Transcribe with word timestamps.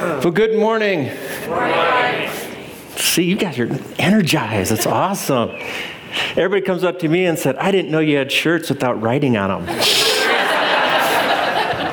Well, 0.00 0.30
good 0.30 0.56
morning. 0.58 1.14
morning. 1.46 2.30
See, 2.96 3.24
you 3.24 3.36
guys 3.36 3.58
are 3.58 3.68
energized. 3.98 4.70
That's 4.70 4.86
awesome. 4.86 5.50
Everybody 6.30 6.62
comes 6.62 6.84
up 6.84 7.00
to 7.00 7.08
me 7.08 7.26
and 7.26 7.38
said, 7.38 7.56
I 7.56 7.70
didn't 7.70 7.90
know 7.90 7.98
you 7.98 8.16
had 8.16 8.32
shirts 8.32 8.70
without 8.70 9.02
writing 9.02 9.36
on 9.36 9.66
them. 9.66 9.68
I 9.68 9.82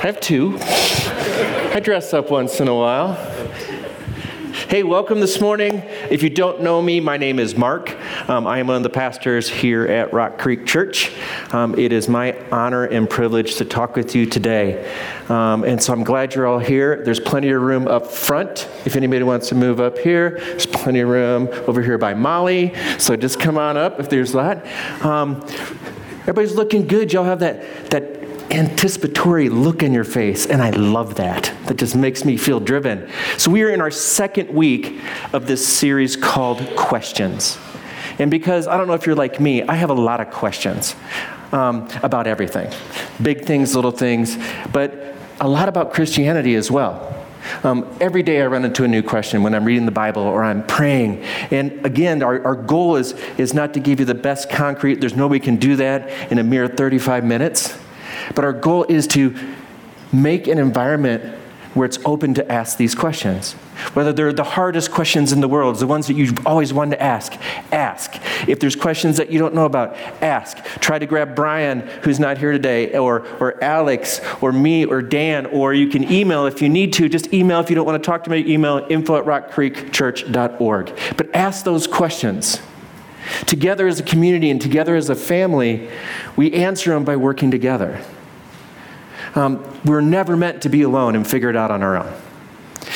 have 0.04 0.22
two. 0.22 0.58
I 0.62 1.82
dress 1.84 2.14
up 2.14 2.32
once 2.32 2.62
in 2.62 2.70
a 2.70 2.76
while. 2.76 3.16
Hey, 4.70 4.84
welcome 4.84 5.20
this 5.20 5.42
morning. 5.42 5.84
If 6.10 6.24
you 6.24 6.30
don't 6.30 6.62
know 6.62 6.82
me, 6.82 7.02
my 7.02 7.18
name 7.18 7.40
is 7.40 7.58
Mark. 7.58 7.97
Um, 8.28 8.48
I 8.48 8.60
am 8.60 8.68
one 8.68 8.78
of 8.78 8.84
the 8.84 8.90
pastors 8.90 9.48
here 9.48 9.86
at 9.86 10.12
Rock 10.12 10.38
Creek 10.38 10.66
Church. 10.66 11.12
Um, 11.54 11.78
it 11.78 11.94
is 11.94 12.10
my 12.10 12.38
honor 12.52 12.86
and 12.86 13.10
privilege 13.10 13.56
to 13.56 13.66
talk 13.66 13.96
with 13.96 14.16
you 14.16 14.26
today. 14.26 14.92
Um, 15.30 15.64
and 15.64 15.82
so 15.82 15.94
I'm 15.94 16.04
glad 16.04 16.36
you're 16.36 16.48
all 16.48 16.60
here. 16.60 17.04
There's 17.04 17.20
plenty 17.20 17.50
of 17.50 17.62
room 17.62 17.88
up 17.88 18.08
front 18.08 18.68
if 18.86 18.96
anybody 18.96 19.24
wants 19.24 19.50
to 19.50 19.56
move 19.56 19.80
up 19.80 19.98
here. 19.98 20.32
There's 20.40 20.66
plenty 20.66 21.00
of 21.02 21.10
room 21.10 21.48
over 21.68 21.82
here 21.82 21.98
by 21.98 22.14
Molly. 22.14 22.74
So 22.98 23.16
just 23.16 23.40
come 23.40 23.58
on 23.58 23.78
up 23.78 24.00
if 24.00 24.10
there's 24.10 24.34
that. 24.34 24.66
Um, 25.06 25.42
everybody's 26.22 26.56
looking 26.56 26.88
good. 26.88 27.14
Y'all 27.14 27.24
have 27.24 27.40
that, 27.40 27.90
that 27.92 28.18
anticipatory 28.52 29.50
look 29.50 29.84
in 29.84 29.94
your 29.94 30.04
face, 30.04 30.46
and 30.46 30.62
I 30.62 30.72
love 30.72 31.16
that. 31.16 31.54
That 31.66 31.78
just 31.78 31.96
makes 31.96 32.24
me 32.24 32.38
feel 32.38 32.60
driven. 32.60 33.10
So, 33.38 33.52
we 33.52 33.64
are 33.64 33.70
in 33.70 33.82
our 33.82 33.92
second 33.92 34.50
week 34.50 35.02
of 35.34 35.48
this 35.48 35.68
series 35.68 36.16
called 36.16 36.60
Questions. 36.76 37.58
And 38.20 38.32
because 38.32 38.68
I 38.68 38.78
don't 38.78 38.88
know 38.88 38.94
if 38.94 39.06
you're 39.06 39.16
like 39.16 39.40
me, 39.40 39.64
I 39.64 39.76
have 39.76 39.90
a 39.90 39.96
lot 39.96 40.20
of 40.20 40.32
questions 40.32 40.96
um, 41.52 41.88
about 42.04 42.28
everything 42.28 42.72
big 43.22 43.46
things, 43.46 43.76
little 43.76 43.92
things, 43.92 44.38
but 44.72 45.16
a 45.40 45.48
lot 45.48 45.70
about 45.70 45.94
Christianity 45.94 46.56
as 46.56 46.72
well. 46.72 47.14
Um, 47.64 47.88
every 48.02 48.24
day 48.24 48.42
I 48.42 48.48
run 48.48 48.66
into 48.66 48.84
a 48.84 48.88
new 48.88 49.02
question 49.02 49.42
when 49.44 49.56
I'm 49.56 49.64
reading 49.64 49.86
the 49.86 49.92
Bible 49.92 50.24
or 50.24 50.44
I'm 50.44 50.66
praying. 50.66 51.24
And 51.52 51.86
again, 51.86 52.22
our, 52.22 52.44
our 52.46 52.56
goal 52.56 52.98
is, 52.98 53.14
is 53.38 53.54
not 53.54 53.74
to 53.76 53.80
give 53.80 54.00
you 54.00 54.06
the 54.06 54.16
best 54.16 54.50
concrete, 54.50 54.96
there's 54.96 55.16
no 55.16 55.28
way 55.28 55.34
we 55.34 55.40
can 55.40 55.56
do 55.58 55.76
that 55.78 56.32
in 56.32 56.40
a 56.40 56.44
mere 56.44 56.68
35 56.68 57.24
minutes. 57.24 57.78
But 58.36 58.44
our 58.44 58.54
goal 58.54 58.86
is 58.90 59.08
to 59.08 59.36
make 60.12 60.48
an 60.48 60.58
environment 60.58 61.38
where 61.74 61.86
it's 61.86 62.00
open 62.06 62.34
to 62.34 62.52
ask 62.52 62.78
these 62.78 62.96
questions. 62.96 63.54
Whether 63.94 64.12
they're 64.12 64.34
the 64.34 64.44
hardest 64.44 64.92
questions 64.92 65.32
in 65.32 65.40
the 65.40 65.48
world, 65.48 65.78
the 65.78 65.88
ones 65.88 66.08
that 66.08 66.16
you've 66.16 66.46
always 66.46 66.74
wanted 66.74 66.98
to 66.98 67.04
ask, 67.04 67.34
ask. 67.72 68.16
If 68.48 68.60
there's 68.60 68.76
questions 68.76 69.18
that 69.18 69.32
you 69.32 69.38
don't 69.40 69.54
know 69.54 69.66
about, 69.66 69.96
ask. 70.22 70.58
Try 70.80 70.98
to 70.98 71.06
grab 71.06 71.36
Brian, 71.36 71.82
who's 72.02 72.20
not 72.20 72.38
here 72.38 72.52
today, 72.52 72.98
or, 72.98 73.28
or 73.40 73.64
Alex, 73.64 74.20
or 74.42 74.52
me, 74.52 74.86
or 74.86 75.02
Dan, 75.02 75.46
or 75.48 75.74
you 75.74 75.88
can 75.88 76.12
email 76.12 76.46
if 76.46 76.62
you 76.62 76.70
need 76.70 76.94
to. 76.94 77.08
Just 77.08 77.34
email 77.34 77.60
if 77.60 77.70
you 77.70 77.76
don't 77.76 77.86
want 77.86 78.02
to 78.02 78.06
talk 78.06 78.24
to 78.24 78.30
me, 78.30 78.44
email 78.52 78.86
info 78.90 79.18
at 79.18 79.26
rockcreekchurch.org. 79.26 81.00
But 81.16 81.36
ask 81.36 81.64
those 81.64 81.86
questions. 81.86 82.62
Together 83.46 83.88
as 83.88 84.00
a 84.00 84.04
community 84.04 84.50
and 84.50 84.62
together 84.62 84.96
as 84.96 85.10
a 85.10 85.16
family, 85.16 85.90
we 86.36 86.54
answer 86.54 86.92
them 86.92 87.04
by 87.04 87.16
working 87.16 87.52
together. 87.52 88.04
Um, 89.38 89.64
we're 89.86 90.02
never 90.02 90.36
meant 90.36 90.64
to 90.64 90.70
be 90.70 90.82
alone 90.82 91.16
and 91.16 91.26
figure 91.26 91.50
it 91.50 91.56
out 91.56 91.70
on 91.70 91.84
our 91.84 91.96
own. 91.96 92.12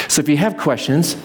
So 0.07 0.21
if 0.21 0.27
you 0.27 0.37
have 0.37 0.57
questions, 0.57 1.15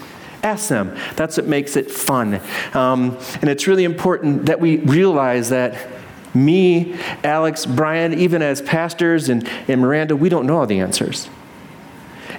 ask 0.43 0.69
them. 0.69 0.95
That's 1.15 1.37
what 1.37 1.47
makes 1.47 1.75
it 1.75 1.89
fun. 1.89 2.39
Um, 2.73 3.17
and 3.41 3.49
it's 3.49 3.65
really 3.67 3.83
important 3.83 4.45
that 4.45 4.59
we 4.59 4.77
realize 4.77 5.49
that 5.49 5.87
me, 6.35 6.95
Alex, 7.23 7.65
Brian, 7.65 8.13
even 8.13 8.43
as 8.43 8.61
pastors, 8.61 9.27
and, 9.29 9.49
and 9.67 9.81
Miranda, 9.81 10.15
we 10.15 10.29
don't 10.29 10.45
know 10.45 10.59
all 10.59 10.67
the 10.67 10.79
answers. 10.79 11.29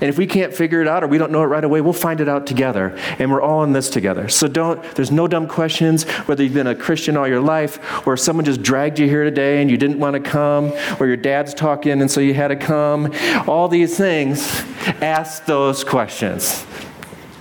And 0.00 0.08
if 0.08 0.18
we 0.18 0.27
can't 0.27 0.54
figure 0.54 0.80
it 0.80 0.88
out 0.88 1.02
or 1.02 1.06
we 1.06 1.18
don't 1.18 1.32
know 1.32 1.42
it 1.42 1.46
right 1.46 1.64
away, 1.64 1.80
we'll 1.80 1.92
find 1.92 2.20
it 2.20 2.28
out 2.28 2.46
together. 2.46 2.96
And 3.18 3.30
we're 3.30 3.42
all 3.42 3.64
in 3.64 3.72
this 3.72 3.91
together. 3.91 4.28
So 4.28 4.48
don't, 4.48 4.82
there's 4.94 5.10
no 5.10 5.27
dumb 5.27 5.48
questions, 5.48 6.05
whether 6.27 6.42
you've 6.42 6.55
been 6.55 6.66
a 6.66 6.74
Christian 6.74 7.16
all 7.16 7.27
your 7.27 7.40
life, 7.40 8.06
or 8.06 8.16
someone 8.16 8.45
just 8.45 8.62
dragged 8.62 8.98
you 8.98 9.08
here 9.08 9.24
today 9.24 9.61
and 9.61 9.70
you 9.70 9.77
didn't 9.77 9.98
want 9.98 10.14
to 10.14 10.20
come, 10.20 10.73
or 11.00 11.06
your 11.06 11.17
dad's 11.17 11.55
talking 11.55 12.00
and 12.00 12.11
so 12.11 12.20
you 12.20 12.34
had 12.34 12.48
to 12.48 12.56
come. 12.56 13.12
All 13.46 13.68
these 13.68 13.96
things, 13.96 14.62
ask 15.00 15.45
those 15.46 15.84
questions. 15.84 16.64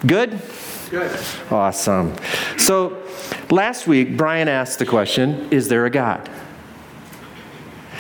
Good? 0.06 0.40
Good. 0.90 1.20
Awesome. 1.52 2.16
So 2.58 3.04
last 3.50 3.88
week, 3.88 4.16
Brian 4.16 4.48
asked 4.48 4.80
the 4.80 4.86
question 4.86 5.50
Is 5.52 5.68
there 5.68 5.86
a 5.86 5.90
God? 5.90 6.30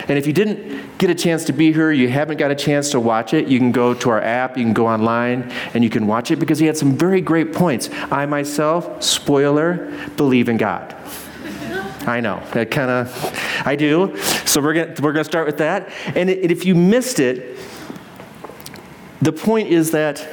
And 0.07 0.17
if 0.17 0.25
you 0.25 0.33
didn't 0.33 0.86
get 0.97 1.09
a 1.09 1.15
chance 1.15 1.45
to 1.45 1.53
be 1.53 1.71
here, 1.71 1.91
you 1.91 2.09
haven't 2.09 2.37
got 2.37 2.51
a 2.51 2.55
chance 2.55 2.91
to 2.91 2.99
watch 2.99 3.33
it, 3.33 3.47
you 3.47 3.59
can 3.59 3.71
go 3.71 3.93
to 3.93 4.09
our 4.09 4.21
app, 4.21 4.57
you 4.57 4.63
can 4.63 4.73
go 4.73 4.87
online, 4.87 5.51
and 5.73 5.83
you 5.83 5.89
can 5.89 6.07
watch 6.07 6.31
it 6.31 6.37
because 6.37 6.59
he 6.59 6.65
had 6.65 6.77
some 6.77 6.97
very 6.97 7.21
great 7.21 7.53
points. 7.53 7.89
I 8.11 8.25
myself, 8.25 9.03
spoiler, 9.03 9.91
believe 10.17 10.49
in 10.49 10.57
God. 10.57 10.95
I 12.07 12.21
know, 12.21 12.41
that 12.53 12.71
kind 12.71 12.89
of, 12.89 13.63
I 13.65 13.75
do. 13.75 14.15
So 14.45 14.61
we're 14.61 14.73
going 14.73 14.95
we're 15.01 15.11
gonna 15.11 15.25
start 15.25 15.45
with 15.45 15.57
that. 15.57 15.91
And 16.15 16.29
if 16.29 16.65
you 16.65 16.73
missed 16.73 17.19
it, 17.19 17.57
the 19.21 19.33
point 19.33 19.69
is 19.69 19.91
that 19.91 20.25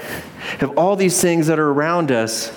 of 0.60 0.78
all 0.78 0.94
these 0.94 1.20
things 1.20 1.48
that 1.48 1.58
are 1.58 1.70
around 1.70 2.12
us, 2.12 2.56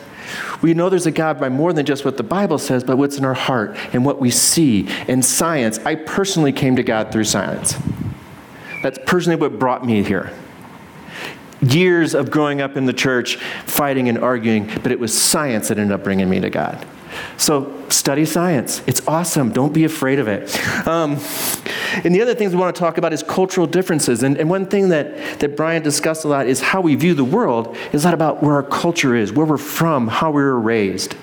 we 0.62 0.74
know 0.74 0.90
there's 0.90 1.06
a 1.06 1.12
God 1.12 1.40
by 1.40 1.50
more 1.50 1.74
than 1.74 1.86
just 1.86 2.06
what 2.06 2.18
the 2.18 2.24
Bible 2.24 2.58
says, 2.58 2.84
but 2.84 2.98
what's 2.98 3.18
in 3.18 3.26
our 3.26 3.34
heart 3.34 3.78
and 3.94 4.06
what 4.06 4.20
we 4.20 4.32
see 4.32 4.88
in 5.08 5.22
science. 5.22 5.80
I 5.80 5.96
personally 5.96 6.52
came 6.52 6.76
to 6.76 6.84
God 6.84 7.12
through 7.12 7.26
science. 7.26 7.76
That's 8.84 9.00
personally 9.06 9.40
what 9.40 9.60
brought 9.60 9.86
me 9.86 10.04
here. 10.04 10.32
Years 11.62 12.14
of 12.14 12.30
growing 12.30 12.62
up 12.62 12.78
in 12.78 12.86
the 12.86 12.94
church, 12.94 13.38
fighting 13.66 14.10
and 14.10 14.18
arguing, 14.18 14.68
but 14.84 14.92
it 14.92 15.00
was 15.00 15.20
science 15.20 15.70
that 15.70 15.80
ended 15.80 15.94
up 15.94 16.04
bringing 16.04 16.30
me 16.30 16.40
to 16.40 16.50
God. 16.50 16.86
So 17.38 17.74
study 17.90 18.26
science. 18.26 18.82
It's 18.88 19.08
awesome. 19.08 19.52
Don't 19.52 19.74
be 19.74 19.84
afraid 19.84 20.20
of 20.20 20.28
it. 20.28 20.56
Um, 20.88 21.20
and 22.04 22.14
the 22.14 22.22
other 22.22 22.34
things 22.34 22.54
we 22.54 22.60
want 22.60 22.76
to 22.76 22.80
talk 22.80 22.98
about 22.98 23.14
is 23.14 23.24
cultural 23.24 23.68
differences. 23.68 24.24
And, 24.24 24.38
and 24.38 24.50
one 24.50 24.66
thing 24.66 24.90
that, 24.90 25.40
that 25.40 25.56
Brian 25.56 25.84
discussed 25.84 26.26
a 26.26 26.28
lot 26.28 26.48
is 26.48 26.62
how 26.62 26.82
we 26.82 26.96
view 26.96 27.14
the 27.14 27.24
world 27.24 27.76
is 27.94 28.04
not 28.04 28.14
about 28.14 28.42
where 28.42 28.54
our 28.56 28.64
culture 28.64 29.16
is, 29.16 29.32
where 29.32 29.46
we're 29.46 29.58
from, 29.58 30.08
how 30.08 30.32
we 30.32 30.42
were 30.42 30.60
raised. 30.60 31.16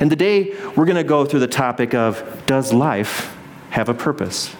And 0.00 0.10
today 0.10 0.54
we're 0.76 0.86
going 0.86 0.96
to 0.96 1.04
go 1.04 1.24
through 1.24 1.40
the 1.40 1.48
topic 1.48 1.94
of 1.94 2.42
does 2.46 2.72
life 2.72 3.36
have 3.70 3.88
a 3.88 3.94
purpose? 3.94 4.54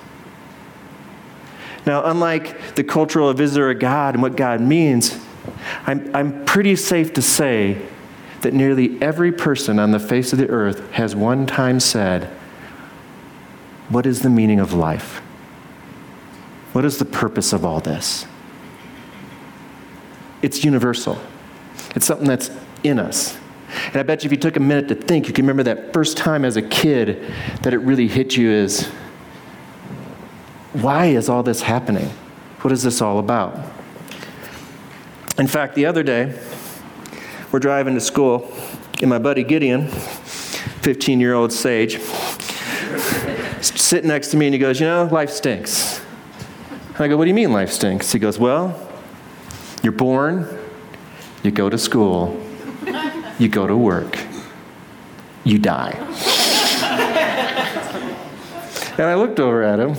Now, 1.87 2.05
unlike 2.05 2.75
the 2.75 2.85
cultural 2.85 3.33
visitor 3.33 3.71
of 3.71 3.79
God 3.79 4.15
and 4.15 4.23
what 4.23 4.37
God 4.37 4.61
means, 4.61 5.19
I'm, 5.87 6.15
I'm 6.15 6.45
pretty 6.45 6.77
safe 6.77 7.15
to 7.15 7.23
say 7.23 7.81
that 8.41 8.55
nearly 8.55 9.01
every 9.03 9.33
person 9.33 9.79
on 9.79 9.91
the 9.91 9.99
face 9.99 10.33
of 10.33 10.39
the 10.39 10.49
earth 10.49 10.91
has 10.93 11.15
one 11.17 11.47
time 11.47 11.81
said, 11.81 12.25
What 13.89 14.07
is 14.07 14.23
the 14.23 14.31
meaning 14.31 14.61
of 14.61 14.73
life? 14.73 15.21
What 16.73 16.85
is 16.85 16.99
the 16.99 17.05
purpose 17.05 17.53
of 17.53 17.65
all 17.65 17.81
this? 17.81 18.27
It's 20.43 20.65
universal, 20.65 21.19
it's 21.95 22.07
something 22.07 22.29
that's 22.29 22.51
in 22.85 22.99
us. 22.99 23.37
And 23.87 23.97
I 23.97 24.03
bet 24.03 24.25
you 24.25 24.29
if 24.29 24.33
you 24.33 24.39
took 24.39 24.57
a 24.57 24.61
minute 24.61 24.89
to 24.89 24.95
think, 24.95 25.27
you 25.27 25.35
can 25.35 25.45
remember 25.45 25.63
that 25.65 25.93
first 25.93 26.17
time 26.17 26.45
as 26.45 26.57
a 26.57 26.63
kid 26.63 27.33
that 27.63 27.75
it 27.75 27.79
really 27.79 28.09
hit 28.09 28.37
you 28.37 28.51
is 28.51 28.87
why 30.73 31.07
is 31.07 31.29
all 31.29 31.43
this 31.43 31.63
happening? 31.63 32.09
What 32.61 32.73
is 32.73 32.83
this 32.83 33.03
all 33.03 33.19
about? 33.19 33.59
In 35.39 35.47
fact, 35.47 35.75
the 35.75 35.87
other 35.87 36.03
day, 36.03 36.39
we're 37.51 37.59
driving 37.59 37.95
to 37.95 38.01
school, 38.01 38.53
and 39.01 39.09
my 39.09 39.19
buddy 39.19 39.43
Gideon, 39.43 39.89
15 39.89 41.21
year 41.21 41.35
old 41.35 41.53
sage, 41.53 41.99
sitting 43.63 44.09
next 44.09 44.29
to 44.33 44.37
me, 44.37 44.47
and 44.47 44.55
he 44.55 44.59
goes, 44.59 44.81
You 44.81 44.87
know, 44.87 45.05
life 45.11 45.31
stinks. 45.31 46.01
And 46.71 47.01
I 47.01 47.09
go, 47.09 47.17
What 47.17 47.25
do 47.25 47.29
you 47.29 47.35
mean 47.35 47.53
life 47.53 47.71
stinks? 47.71 48.13
He 48.13 48.19
goes, 48.19 48.39
Well, 48.39 48.79
you're 49.83 49.93
born, 49.93 50.47
you 51.43 51.51
go 51.51 51.71
to 51.71 51.79
school, 51.79 52.39
you 53.39 53.49
go 53.49 53.67
to 53.67 53.77
work, 53.77 54.19
you 55.45 55.59
die. 55.59 55.93
and 58.99 59.07
I 59.07 59.15
looked 59.15 59.41
over 59.41 59.63
at 59.63 59.81
him, 59.81 59.97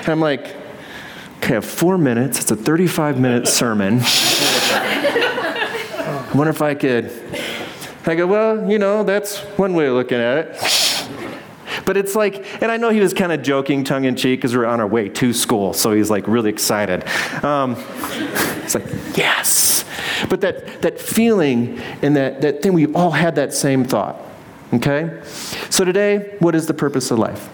and 0.00 0.08
I'm 0.08 0.20
like, 0.20 0.54
Okay, 1.38 1.54
I 1.54 1.54
have 1.56 1.64
four 1.64 1.96
minutes. 1.96 2.40
It's 2.40 2.50
a 2.50 2.56
35 2.56 3.20
minute 3.20 3.46
sermon. 3.46 4.00
I 6.28 6.36
wonder 6.36 6.50
if 6.50 6.60
I 6.60 6.74
could. 6.74 7.12
I 8.04 8.14
go, 8.14 8.26
well, 8.26 8.70
you 8.70 8.78
know, 8.78 9.02
that's 9.04 9.38
one 9.56 9.74
way 9.74 9.86
of 9.86 9.94
looking 9.94 10.18
at 10.18 10.38
it. 10.38 11.06
But 11.84 11.96
it's 11.96 12.16
like, 12.16 12.62
and 12.62 12.70
I 12.70 12.76
know 12.76 12.90
he 12.90 13.00
was 13.00 13.14
kind 13.14 13.30
of 13.32 13.42
joking 13.42 13.84
tongue 13.84 14.04
in 14.04 14.16
cheek 14.16 14.40
because 14.40 14.54
we 14.54 14.62
are 14.62 14.66
on 14.66 14.80
our 14.80 14.86
way 14.86 15.08
to 15.08 15.32
school, 15.32 15.72
so 15.72 15.92
he's 15.92 16.10
like 16.10 16.26
really 16.26 16.50
excited. 16.50 17.04
Um, 17.44 17.76
it's 18.62 18.74
like, 18.74 18.86
yes. 19.16 19.84
But 20.28 20.40
that, 20.40 20.82
that 20.82 21.00
feeling 21.00 21.78
and 22.02 22.16
that, 22.16 22.42
that 22.42 22.62
thing, 22.62 22.72
we 22.72 22.86
all 22.92 23.12
had 23.12 23.36
that 23.36 23.54
same 23.54 23.84
thought. 23.84 24.20
Okay? 24.74 25.20
So 25.70 25.84
today, 25.84 26.36
what 26.40 26.56
is 26.56 26.66
the 26.66 26.74
purpose 26.74 27.10
of 27.12 27.20
life? 27.20 27.48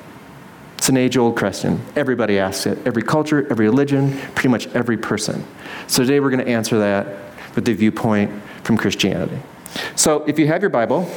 It's 0.79 0.89
an 0.89 0.97
age 0.97 1.17
old 1.17 1.37
question. 1.37 1.81
Everybody 1.95 2.39
asks 2.39 2.67
it. 2.67 2.79
Every 2.87 3.03
culture, 3.03 3.47
every 3.51 3.69
religion, 3.69 4.19
pretty 4.35 4.49
much 4.49 4.67
every 4.69 4.97
person. 4.97 5.45
So 5.87 6.03
today 6.03 6.21
we're 6.21 6.31
going 6.31 6.45
to 6.45 6.51
answer 6.51 6.79
that 6.79 7.07
with 7.55 7.67
the 7.67 7.75
viewpoint 7.75 8.33
from 8.63 8.77
Christianity. 8.77 9.39
So 9.97 10.25
if 10.27 10.39
you 10.39 10.47
have 10.47 10.63
your 10.63 10.71
Bible, 10.71 11.11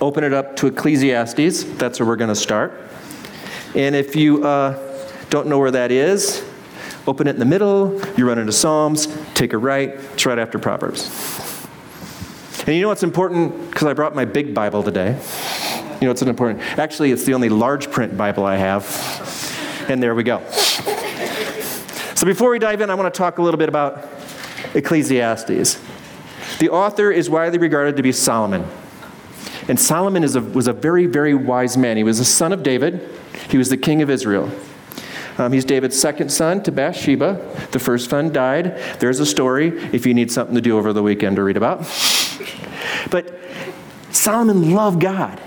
open 0.00 0.24
it 0.24 0.32
up 0.32 0.56
to 0.56 0.66
Ecclesiastes. 0.66 1.64
That's 1.76 2.00
where 2.00 2.06
we're 2.06 2.16
going 2.16 2.28
to 2.28 2.34
start. 2.34 2.72
And 3.74 3.94
if 3.94 4.16
you 4.16 4.44
uh, 4.44 5.10
don't 5.30 5.48
know 5.48 5.58
where 5.58 5.70
that 5.70 5.90
is, 5.90 6.44
open 7.06 7.26
it 7.26 7.30
in 7.30 7.38
the 7.38 7.44
middle. 7.44 8.00
You 8.16 8.26
run 8.26 8.38
into 8.38 8.52
Psalms, 8.52 9.06
take 9.34 9.52
a 9.52 9.58
right. 9.58 9.90
It's 9.90 10.26
right 10.26 10.38
after 10.38 10.58
Proverbs. 10.58 11.10
And 12.66 12.74
you 12.74 12.82
know 12.82 12.88
what's 12.88 13.02
important? 13.02 13.70
Because 13.70 13.86
I 13.86 13.92
brought 13.92 14.14
my 14.14 14.24
big 14.24 14.54
Bible 14.54 14.82
today. 14.82 15.20
You 15.96 16.02
know 16.02 16.08
what's 16.08 16.22
important? 16.22 16.60
Actually, 16.78 17.12
it's 17.12 17.24
the 17.24 17.34
only 17.34 17.48
large 17.48 17.90
print 17.90 18.16
Bible 18.16 18.44
I 18.44 18.56
have. 18.56 19.86
And 19.88 20.02
there 20.02 20.14
we 20.14 20.24
go. 20.24 20.42
So 22.14 22.26
before 22.26 22.50
we 22.50 22.58
dive 22.58 22.80
in, 22.80 22.90
I 22.90 22.94
want 22.94 23.12
to 23.12 23.16
talk 23.16 23.38
a 23.38 23.42
little 23.42 23.58
bit 23.58 23.68
about 23.68 24.08
Ecclesiastes. 24.74 25.78
The 26.58 26.70
author 26.70 27.10
is 27.10 27.28
widely 27.28 27.58
regarded 27.58 27.96
to 27.96 28.02
be 28.02 28.12
Solomon. 28.12 28.66
And 29.68 29.78
Solomon 29.78 30.24
a, 30.24 30.40
was 30.40 30.68
a 30.68 30.72
very, 30.72 31.06
very 31.06 31.34
wise 31.34 31.76
man. 31.76 31.96
He 31.96 32.04
was 32.04 32.18
the 32.18 32.24
son 32.24 32.52
of 32.52 32.62
David, 32.62 33.08
he 33.48 33.58
was 33.58 33.68
the 33.68 33.76
king 33.76 34.02
of 34.02 34.10
Israel. 34.10 34.50
Um, 35.38 35.52
he's 35.52 35.66
David's 35.66 35.98
second 35.98 36.30
son 36.30 36.62
to 36.62 36.72
Bathsheba. 36.72 37.68
The 37.72 37.78
first 37.78 38.08
son 38.08 38.32
died. 38.32 38.78
There's 39.00 39.20
a 39.20 39.26
story 39.26 39.68
if 39.92 40.06
you 40.06 40.14
need 40.14 40.32
something 40.32 40.54
to 40.54 40.62
do 40.62 40.78
over 40.78 40.94
the 40.94 41.02
weekend 41.02 41.36
to 41.36 41.42
read 41.42 41.58
about. 41.58 41.80
But 43.10 43.38
Solomon 44.10 44.74
loved 44.74 45.00
God. 45.00 45.40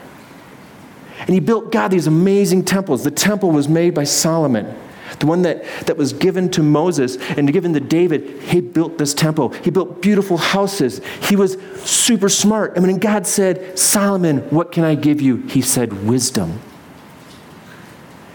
And 1.22 1.30
he 1.30 1.40
built 1.40 1.72
God 1.72 1.90
these 1.90 2.06
amazing 2.06 2.66
temples. 2.66 3.04
The 3.04 3.12
temple 3.12 3.50
was 3.52 3.68
made 3.68 3.96
by 3.96 4.04
Solomon. 4.04 4.76
The 5.20 5.26
one 5.26 5.42
that, 5.42 5.64
that 5.86 5.98
was 5.98 6.14
given 6.14 6.50
to 6.52 6.64
Moses 6.64 7.18
and 7.18 7.52
given 7.52 7.74
to 7.74 7.80
David, 7.80 8.42
he 8.44 8.62
built 8.62 8.98
this 8.98 9.14
temple. 9.14 9.50
He 9.50 9.70
built 9.70 10.02
beautiful 10.02 10.38
houses. 10.38 11.02
He 11.24 11.36
was 11.36 11.58
super 11.84 12.30
smart. 12.30 12.76
And 12.76 12.86
when 12.86 12.98
God 13.00 13.28
said, 13.28 13.78
Solomon, 13.78 14.40
what 14.50 14.72
can 14.72 14.84
I 14.84 14.96
give 14.96 15.22
you? 15.22 15.38
He 15.48 15.62
said, 15.62 16.08
wisdom. 16.08 16.62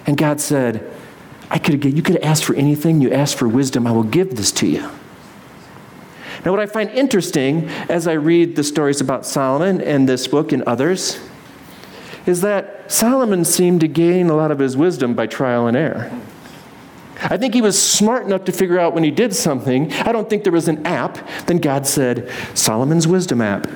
And 0.06 0.18
God 0.18 0.40
said, 0.40 0.90
I 1.50 1.58
could 1.58 1.84
you 1.84 2.02
could 2.02 2.16
have 2.16 2.24
asked 2.24 2.44
for 2.44 2.54
anything. 2.54 3.00
You 3.00 3.12
asked 3.12 3.38
for 3.38 3.48
wisdom. 3.48 3.86
I 3.86 3.92
will 3.92 4.02
give 4.02 4.36
this 4.36 4.52
to 4.52 4.66
you. 4.66 4.90
Now, 6.44 6.50
what 6.50 6.60
I 6.60 6.66
find 6.66 6.90
interesting 6.90 7.68
as 7.88 8.06
I 8.06 8.12
read 8.14 8.56
the 8.56 8.64
stories 8.64 9.00
about 9.00 9.24
Solomon 9.24 9.80
and 9.80 10.06
this 10.06 10.26
book 10.26 10.52
and 10.52 10.62
others 10.64 11.18
is 12.26 12.42
that 12.42 12.90
Solomon 12.92 13.44
seemed 13.44 13.80
to 13.80 13.88
gain 13.88 14.28
a 14.28 14.36
lot 14.36 14.50
of 14.50 14.58
his 14.58 14.76
wisdom 14.76 15.14
by 15.14 15.26
trial 15.26 15.66
and 15.66 15.76
error. 15.76 16.10
I 17.24 17.36
think 17.36 17.54
he 17.54 17.62
was 17.62 17.80
smart 17.80 18.24
enough 18.26 18.44
to 18.44 18.52
figure 18.52 18.78
out 18.78 18.94
when 18.94 19.04
he 19.04 19.10
did 19.10 19.34
something. 19.34 19.92
I 19.92 20.12
don't 20.12 20.28
think 20.28 20.44
there 20.44 20.52
was 20.52 20.68
an 20.68 20.86
app. 20.86 21.18
Then 21.46 21.58
God 21.58 21.86
said, 21.86 22.30
Solomon's 22.54 23.08
Wisdom 23.08 23.40
app. 23.40 23.66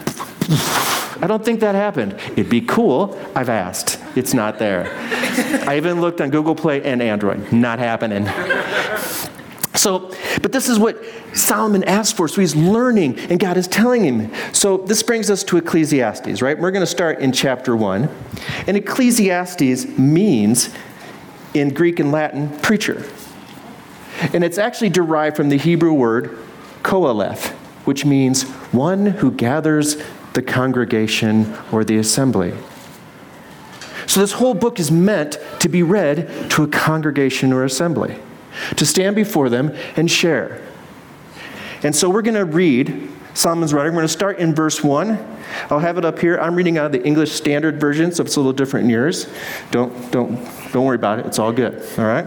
I 1.21 1.27
don't 1.27 1.45
think 1.45 1.61
that 1.61 1.75
happened. 1.75 2.13
It'd 2.33 2.49
be 2.49 2.61
cool. 2.61 3.19
I've 3.35 3.49
asked. 3.49 3.99
It's 4.15 4.35
not 4.35 4.59
there. 4.59 4.89
I 5.67 5.77
even 5.77 6.01
looked 6.01 6.21
on 6.21 6.31
Google 6.31 6.55
Play 6.55 6.83
and 6.83 7.03
Android. 7.03 7.53
Not 7.53 7.79
happening. 7.79 8.27
So, 9.75 10.13
but 10.43 10.53
this 10.53 10.69
is 10.69 10.79
what 10.79 11.03
Solomon 11.35 11.85
asked 11.85 12.17
for. 12.17 12.29
So 12.29 12.41
he's 12.41 12.57
learning, 12.57 13.19
and 13.31 13.39
God 13.39 13.57
is 13.57 13.69
telling 13.69 14.05
him. 14.05 14.33
So 14.53 14.79
this 14.79 15.03
brings 15.03 15.31
us 15.31 15.45
to 15.45 15.57
Ecclesiastes, 15.57 16.43
right? 16.43 16.59
We're 16.59 16.71
going 16.73 16.83
to 16.83 16.87
start 16.87 17.21
in 17.21 17.33
chapter 17.33 17.77
1. 17.77 18.09
And 18.67 18.77
Ecclesiastes 18.77 19.87
means, 19.99 20.75
in 21.55 21.73
Greek 21.73 22.01
and 22.01 22.13
Latin, 22.13 22.49
preacher. 22.61 23.05
And 24.33 24.43
it's 24.45 24.59
actually 24.59 24.91
derived 24.91 25.37
from 25.37 25.49
the 25.49 25.59
Hebrew 25.59 25.93
word 25.93 26.39
koheleth, 26.83 27.49
which 27.85 28.05
means 28.05 28.45
one 28.73 29.07
who 29.07 29.31
gathers 29.31 29.97
the 30.35 30.43
congregation 30.43 31.57
or 31.73 31.85
the 31.85 31.99
assembly. 31.99 32.55
So 34.07 34.21
this 34.21 34.33
whole 34.33 34.55
book 34.55 34.81
is 34.81 34.91
meant 34.91 35.39
to 35.61 35.69
be 35.69 35.83
read 35.83 36.51
to 36.53 36.63
a 36.63 36.69
congregation 36.69 37.53
or 37.53 37.65
assembly, 37.65 38.19
to 38.77 38.87
stand 38.87 39.17
before 39.17 39.49
them 39.49 39.75
and 39.97 40.11
share. 40.11 40.63
And 41.83 41.95
so 41.95 42.09
we're 42.09 42.23
going 42.23 42.35
to 42.35 42.45
read 42.45 43.11
Solomon's 43.35 43.73
writing. 43.73 43.93
We're 43.93 44.01
going 44.01 44.09
to 44.09 44.13
start 44.13 44.39
in 44.39 44.55
verse 44.55 44.83
1. 44.83 45.37
I'll 45.71 45.79
have 45.79 45.99
it 45.99 46.05
up 46.05 46.19
here. 46.19 46.39
I'm 46.39 46.55
reading 46.55 46.79
out 46.79 46.87
of 46.87 46.93
the 46.93 47.05
English 47.05 47.33
Standard 47.33 47.79
Version, 47.79 48.11
so 48.11 48.25
it's 48.25 48.35
a 48.35 48.41
little 48.41 48.53
different 48.53 48.85
in 48.85 48.91
yours. 48.91 49.29
Don't, 49.71 50.11
don't, 50.11 50.37
don't 50.73 50.85
worry 50.85 50.97
about 50.97 51.21
it. 51.21 51.27
It's 51.27 51.39
all 51.39 51.53
good. 51.53 51.81
All 51.99 52.05
right? 52.05 52.27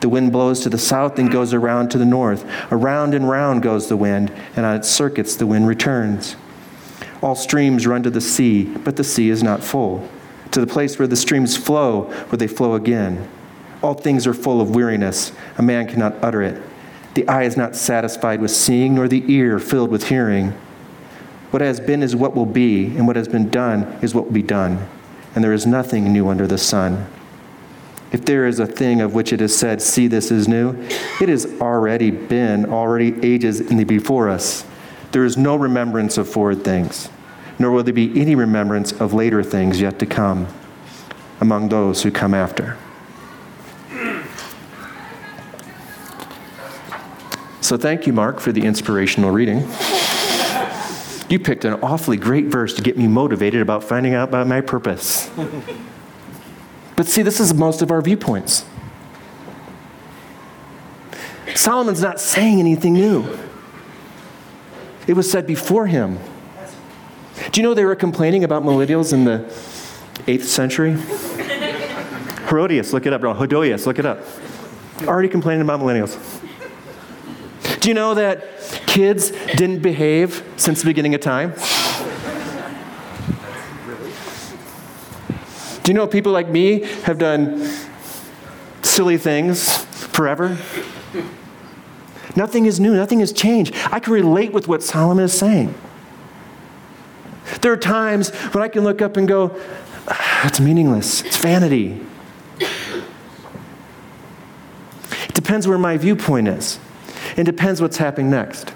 The 0.00 0.08
wind 0.08 0.32
blows 0.32 0.60
to 0.60 0.70
the 0.70 0.78
south 0.78 1.18
and 1.18 1.30
goes 1.30 1.52
around 1.52 1.90
to 1.90 1.98
the 1.98 2.06
north. 2.06 2.44
Around 2.72 3.14
and 3.14 3.28
round 3.28 3.62
goes 3.62 3.88
the 3.88 3.96
wind, 3.96 4.32
and 4.56 4.64
on 4.64 4.76
its 4.76 4.88
circuits 4.88 5.36
the 5.36 5.46
wind 5.46 5.68
returns. 5.68 6.36
All 7.22 7.34
streams 7.34 7.86
run 7.86 8.02
to 8.02 8.10
the 8.10 8.20
sea, 8.20 8.64
but 8.64 8.96
the 8.96 9.04
sea 9.04 9.28
is 9.28 9.42
not 9.42 9.62
full. 9.62 10.08
To 10.52 10.60
the 10.60 10.66
place 10.66 10.98
where 10.98 11.08
the 11.08 11.16
streams 11.16 11.56
flow, 11.56 12.04
where 12.28 12.38
they 12.38 12.48
flow 12.48 12.74
again. 12.74 13.28
All 13.82 13.94
things 13.94 14.26
are 14.26 14.34
full 14.34 14.60
of 14.60 14.74
weariness. 14.74 15.32
A 15.58 15.62
man 15.62 15.86
cannot 15.86 16.16
utter 16.22 16.42
it. 16.42 16.62
The 17.14 17.28
eye 17.28 17.42
is 17.42 17.56
not 17.56 17.76
satisfied 17.76 18.40
with 18.40 18.50
seeing, 18.50 18.94
nor 18.94 19.06
the 19.06 19.24
ear 19.30 19.58
filled 19.58 19.90
with 19.90 20.08
hearing. 20.08 20.52
What 21.50 21.62
has 21.62 21.80
been 21.80 22.02
is 22.02 22.16
what 22.16 22.34
will 22.34 22.46
be, 22.46 22.86
and 22.86 23.06
what 23.06 23.16
has 23.16 23.28
been 23.28 23.50
done 23.50 23.98
is 24.00 24.14
what 24.14 24.24
will 24.24 24.32
be 24.32 24.42
done. 24.42 24.88
And 25.34 25.44
there 25.44 25.52
is 25.52 25.66
nothing 25.66 26.12
new 26.12 26.28
under 26.28 26.46
the 26.46 26.58
sun. 26.58 27.06
If 28.12 28.24
there 28.24 28.46
is 28.46 28.58
a 28.58 28.66
thing 28.66 29.00
of 29.00 29.14
which 29.14 29.32
it 29.32 29.40
is 29.40 29.56
said, 29.56 29.80
See, 29.80 30.06
this 30.06 30.30
is 30.30 30.48
new, 30.48 30.70
it 31.20 31.28
has 31.28 31.46
already 31.60 32.10
been, 32.10 32.66
already 32.66 33.14
ages 33.24 33.60
in 33.60 33.76
the 33.76 33.84
before 33.84 34.28
us. 34.28 34.64
There 35.12 35.24
is 35.24 35.36
no 35.36 35.56
remembrance 35.56 36.18
of 36.18 36.28
forward 36.28 36.64
things, 36.64 37.08
nor 37.58 37.70
will 37.70 37.82
there 37.82 37.94
be 37.94 38.20
any 38.20 38.34
remembrance 38.34 38.92
of 38.92 39.12
later 39.12 39.42
things 39.42 39.80
yet 39.80 39.98
to 40.00 40.06
come 40.06 40.48
among 41.40 41.68
those 41.68 42.02
who 42.02 42.10
come 42.10 42.34
after. 42.34 42.76
So 47.60 47.76
thank 47.76 48.06
you, 48.06 48.12
Mark, 48.12 48.40
for 48.40 48.50
the 48.50 48.64
inspirational 48.64 49.30
reading. 49.30 49.68
You 51.28 51.38
picked 51.38 51.64
an 51.64 51.74
awfully 51.74 52.16
great 52.16 52.46
verse 52.46 52.74
to 52.74 52.82
get 52.82 52.98
me 52.98 53.06
motivated 53.06 53.62
about 53.62 53.84
finding 53.84 54.14
out 54.14 54.28
about 54.30 54.48
my 54.48 54.60
purpose. 54.60 55.30
But 57.00 57.08
see, 57.08 57.22
this 57.22 57.40
is 57.40 57.54
most 57.54 57.80
of 57.80 57.90
our 57.90 58.02
viewpoints. 58.02 58.66
Solomon's 61.54 62.02
not 62.02 62.20
saying 62.20 62.60
anything 62.60 62.92
new. 62.92 63.38
It 65.06 65.14
was 65.14 65.30
said 65.30 65.46
before 65.46 65.86
him. 65.86 66.18
Do 67.52 67.58
you 67.58 67.66
know 67.66 67.72
they 67.72 67.86
were 67.86 67.96
complaining 67.96 68.44
about 68.44 68.64
millennials 68.64 69.14
in 69.14 69.24
the 69.24 69.38
8th 70.26 70.42
century? 70.42 70.98
Herodias, 72.50 72.92
look 72.92 73.06
it 73.06 73.14
up. 73.14 73.22
Hodolius, 73.22 73.86
look 73.86 73.98
it 73.98 74.04
up. 74.04 74.22
Already 75.04 75.30
complaining 75.30 75.62
about 75.62 75.80
millennials. 75.80 76.18
Do 77.80 77.88
you 77.88 77.94
know 77.94 78.12
that 78.12 78.44
kids 78.86 79.30
didn't 79.56 79.80
behave 79.80 80.44
since 80.58 80.82
the 80.82 80.86
beginning 80.90 81.14
of 81.14 81.22
time? 81.22 81.54
Do 85.82 85.92
you 85.92 85.94
know 85.94 86.06
people 86.06 86.32
like 86.32 86.48
me 86.48 86.80
have 87.02 87.18
done 87.18 87.70
silly 88.82 89.18
things 89.18 89.84
forever? 89.84 90.58
Nothing 92.36 92.66
is 92.66 92.78
new, 92.78 92.94
nothing 92.94 93.20
has 93.20 93.32
changed. 93.32 93.74
I 93.90 93.98
can 94.00 94.12
relate 94.12 94.52
with 94.52 94.68
what 94.68 94.82
Solomon 94.82 95.24
is 95.24 95.32
saying. 95.32 95.74
There 97.60 97.72
are 97.72 97.76
times 97.76 98.30
when 98.30 98.62
I 98.62 98.68
can 98.68 98.84
look 98.84 99.02
up 99.02 99.16
and 99.16 99.26
go, 99.26 99.58
ah, 100.08 100.46
it's 100.46 100.60
meaningless, 100.60 101.22
it's 101.22 101.36
vanity. 101.36 102.00
It 105.28 105.34
depends 105.34 105.66
where 105.66 105.78
my 105.78 105.96
viewpoint 105.96 106.48
is, 106.48 106.78
it 107.36 107.44
depends 107.44 107.82
what's 107.82 107.96
happening 107.96 108.30
next. 108.30 108.72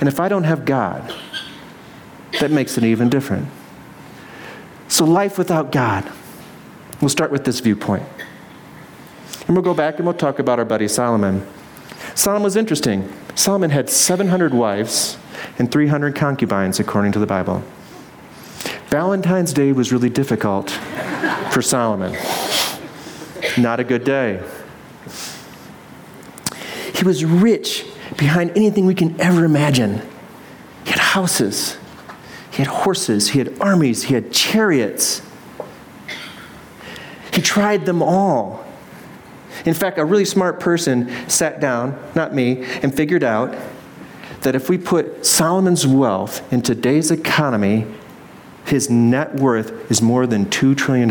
And 0.00 0.08
if 0.08 0.18
I 0.18 0.28
don't 0.28 0.44
have 0.44 0.64
God, 0.64 1.14
that 2.40 2.50
makes 2.50 2.76
it 2.76 2.82
even 2.84 3.08
different. 3.08 3.46
So, 4.92 5.06
life 5.06 5.38
without 5.38 5.72
God. 5.72 6.04
We'll 7.00 7.08
start 7.08 7.30
with 7.30 7.46
this 7.46 7.60
viewpoint. 7.60 8.02
And 9.46 9.56
we'll 9.56 9.62
go 9.62 9.72
back 9.72 9.96
and 9.96 10.04
we'll 10.04 10.12
talk 10.12 10.38
about 10.38 10.58
our 10.58 10.66
buddy 10.66 10.86
Solomon. 10.86 11.46
Solomon 12.14 12.42
was 12.42 12.56
interesting. 12.56 13.10
Solomon 13.34 13.70
had 13.70 13.88
700 13.88 14.52
wives 14.52 15.16
and 15.58 15.72
300 15.72 16.14
concubines, 16.14 16.78
according 16.78 17.12
to 17.12 17.18
the 17.18 17.26
Bible. 17.26 17.64
Valentine's 18.90 19.54
Day 19.54 19.72
was 19.72 19.94
really 19.94 20.10
difficult 20.10 20.70
for 21.52 21.62
Solomon. 21.62 22.14
Not 23.56 23.80
a 23.80 23.84
good 23.84 24.04
day. 24.04 24.46
He 26.94 27.02
was 27.02 27.24
rich 27.24 27.86
behind 28.18 28.50
anything 28.58 28.84
we 28.84 28.94
can 28.94 29.18
ever 29.18 29.46
imagine. 29.46 30.02
He 30.84 30.90
had 30.90 30.98
houses, 30.98 31.78
he 32.52 32.58
had 32.58 32.66
horses, 32.66 33.30
he 33.30 33.38
had 33.38 33.58
armies, 33.60 34.04
he 34.04 34.14
had 34.14 34.30
chariots. 34.30 35.22
He 37.32 37.40
tried 37.40 37.86
them 37.86 38.02
all. 38.02 38.62
In 39.64 39.72
fact, 39.72 39.98
a 39.98 40.04
really 40.04 40.26
smart 40.26 40.60
person 40.60 41.10
sat 41.30 41.60
down, 41.60 41.98
not 42.14 42.34
me, 42.34 42.62
and 42.82 42.94
figured 42.94 43.24
out 43.24 43.56
that 44.42 44.54
if 44.54 44.68
we 44.68 44.76
put 44.76 45.24
Solomon's 45.24 45.86
wealth 45.86 46.52
in 46.52 46.60
today's 46.60 47.10
economy, 47.10 47.86
his 48.66 48.90
net 48.90 49.34
worth 49.34 49.90
is 49.90 50.02
more 50.02 50.26
than 50.26 50.44
$2 50.46 50.76
trillion. 50.76 51.08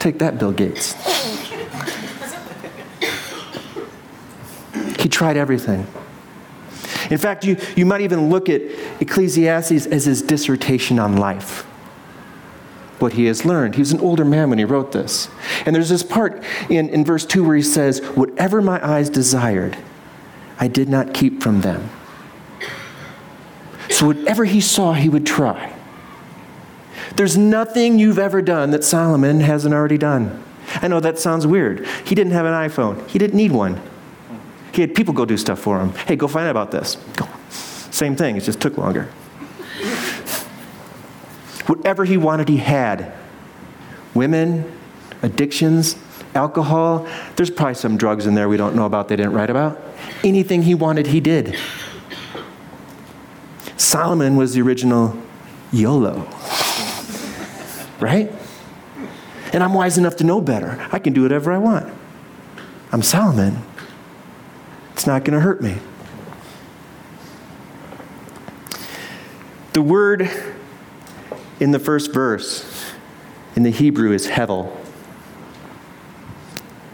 Take 0.00 0.18
that, 0.18 0.38
Bill 0.38 0.52
Gates. 0.52 0.94
he 5.00 5.08
tried 5.08 5.36
everything. 5.36 5.86
In 7.14 7.20
fact, 7.20 7.44
you, 7.44 7.56
you 7.76 7.86
might 7.86 8.00
even 8.00 8.28
look 8.28 8.48
at 8.48 8.60
Ecclesiastes 9.00 9.86
as 9.86 10.04
his 10.04 10.20
dissertation 10.20 10.98
on 10.98 11.16
life. 11.16 11.60
What 12.98 13.12
he 13.12 13.26
has 13.26 13.44
learned. 13.44 13.76
He 13.76 13.80
was 13.80 13.92
an 13.92 14.00
older 14.00 14.24
man 14.24 14.50
when 14.50 14.58
he 14.58 14.64
wrote 14.64 14.90
this. 14.90 15.28
And 15.64 15.76
there's 15.76 15.90
this 15.90 16.02
part 16.02 16.42
in, 16.68 16.88
in 16.88 17.04
verse 17.04 17.24
2 17.24 17.44
where 17.44 17.54
he 17.54 17.62
says, 17.62 18.00
Whatever 18.16 18.60
my 18.60 18.84
eyes 18.84 19.10
desired, 19.10 19.78
I 20.58 20.66
did 20.66 20.88
not 20.88 21.14
keep 21.14 21.40
from 21.40 21.60
them. 21.60 21.88
So 23.90 24.06
whatever 24.06 24.44
he 24.44 24.60
saw, 24.60 24.94
he 24.94 25.08
would 25.08 25.24
try. 25.24 25.72
There's 27.14 27.38
nothing 27.38 28.00
you've 28.00 28.18
ever 28.18 28.42
done 28.42 28.72
that 28.72 28.82
Solomon 28.82 29.38
hasn't 29.38 29.72
already 29.72 29.98
done. 29.98 30.42
I 30.82 30.88
know 30.88 30.98
that 30.98 31.20
sounds 31.20 31.46
weird. 31.46 31.86
He 32.04 32.16
didn't 32.16 32.32
have 32.32 32.44
an 32.44 32.54
iPhone, 32.54 33.08
he 33.08 33.20
didn't 33.20 33.36
need 33.36 33.52
one. 33.52 33.80
He 34.74 34.80
had 34.80 34.94
people 34.94 35.14
go 35.14 35.24
do 35.24 35.36
stuff 35.36 35.60
for 35.60 35.78
him. 35.78 35.90
Hey, 35.90 36.16
go 36.16 36.26
find 36.26 36.46
out 36.46 36.50
about 36.50 36.72
this. 36.72 36.96
Go. 37.14 37.28
Same 37.48 38.16
thing, 38.16 38.36
it 38.36 38.40
just 38.40 38.60
took 38.60 38.76
longer. 38.76 39.04
Whatever 41.66 42.04
he 42.04 42.16
wanted, 42.16 42.48
he 42.48 42.56
had. 42.56 43.12
Women, 44.14 44.70
addictions, 45.22 45.96
alcohol. 46.34 47.06
There's 47.36 47.50
probably 47.50 47.74
some 47.74 47.96
drugs 47.96 48.26
in 48.26 48.34
there 48.34 48.48
we 48.48 48.56
don't 48.56 48.74
know 48.74 48.84
about, 48.84 49.06
they 49.06 49.14
didn't 49.14 49.32
write 49.32 49.48
about. 49.48 49.80
Anything 50.24 50.62
he 50.62 50.74
wanted, 50.74 51.06
he 51.06 51.20
did. 51.20 51.56
Solomon 53.76 54.34
was 54.34 54.54
the 54.54 54.62
original 54.62 55.16
YOLO. 55.72 56.28
Right? 58.00 58.32
And 59.52 59.62
I'm 59.62 59.72
wise 59.72 59.98
enough 59.98 60.16
to 60.16 60.24
know 60.24 60.40
better. 60.40 60.84
I 60.90 60.98
can 60.98 61.12
do 61.12 61.22
whatever 61.22 61.52
I 61.52 61.58
want. 61.58 61.92
I'm 62.90 63.02
Solomon. 63.02 63.62
It's 64.94 65.06
not 65.06 65.24
going 65.24 65.34
to 65.34 65.40
hurt 65.40 65.60
me. 65.60 65.76
The 69.74 69.82
word 69.82 70.30
in 71.60 71.72
the 71.72 71.78
first 71.78 72.12
verse 72.12 72.92
in 73.56 73.64
the 73.64 73.70
Hebrew 73.70 74.12
is 74.12 74.28
hevel. 74.28 74.74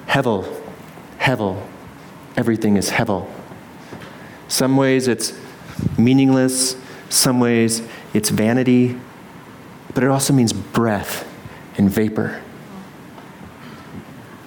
Hevel. 0.06 0.62
Hevel. 1.18 1.62
Everything 2.36 2.76
is 2.76 2.90
hevel. 2.90 3.30
Some 4.48 4.76
ways 4.76 5.06
it's 5.06 5.38
meaningless, 5.98 6.76
some 7.10 7.38
ways 7.38 7.82
it's 8.14 8.30
vanity, 8.30 8.98
but 9.94 10.02
it 10.02 10.08
also 10.08 10.32
means 10.32 10.52
breath 10.52 11.28
and 11.76 11.90
vapor. 11.90 12.42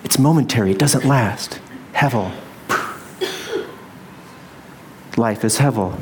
It's 0.03 0.19
momentary, 0.19 0.72
it 0.72 0.79
doesn't 0.79 1.05
last. 1.05 1.60
Hevel. 1.93 2.33
Life 5.17 5.43
is 5.46 5.58
hevel. 5.58 6.00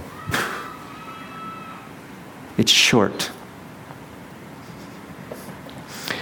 It's 2.57 2.71
short. 2.71 3.31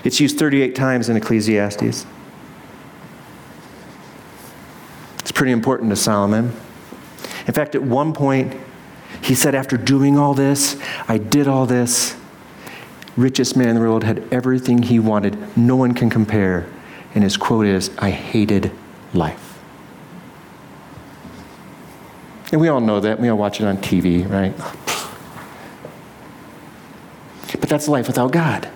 It's 0.03 0.19
used 0.19 0.39
38 0.39 0.75
times 0.75 1.09
in 1.09 1.17
Ecclesiastes. 1.17 2.05
It's 5.19 5.31
pretty 5.31 5.51
important 5.51 5.89
to 5.89 5.95
Solomon. 5.95 6.53
In 7.45 7.53
fact, 7.53 7.75
at 7.75 7.83
one 7.83 8.13
point, 8.13 8.55
he 9.21 9.35
said, 9.35 9.53
After 9.53 9.77
doing 9.77 10.17
all 10.17 10.33
this, 10.33 10.79
I 11.07 11.17
did 11.17 11.47
all 11.47 11.65
this. 11.65 12.15
Richest 13.17 13.57
man 13.57 13.69
in 13.69 13.75
the 13.75 13.81
world 13.81 14.03
had 14.03 14.23
everything 14.31 14.83
he 14.83 14.97
wanted. 14.99 15.57
No 15.57 15.75
one 15.75 15.93
can 15.93 16.09
compare. 16.09 16.67
And 17.13 17.23
his 17.23 17.35
quote 17.37 17.65
is, 17.65 17.91
I 17.97 18.11
hated 18.11 18.71
life. 19.13 19.48
And 22.51 22.59
we 22.59 22.67
all 22.67 22.81
know 22.81 22.99
that. 22.99 23.19
We 23.19 23.29
all 23.29 23.37
watch 23.37 23.61
it 23.61 23.65
on 23.65 23.77
TV, 23.77 24.27
right? 24.27 24.55
But 27.59 27.69
that's 27.69 27.87
life 27.87 28.07
without 28.07 28.31
God. 28.31 28.69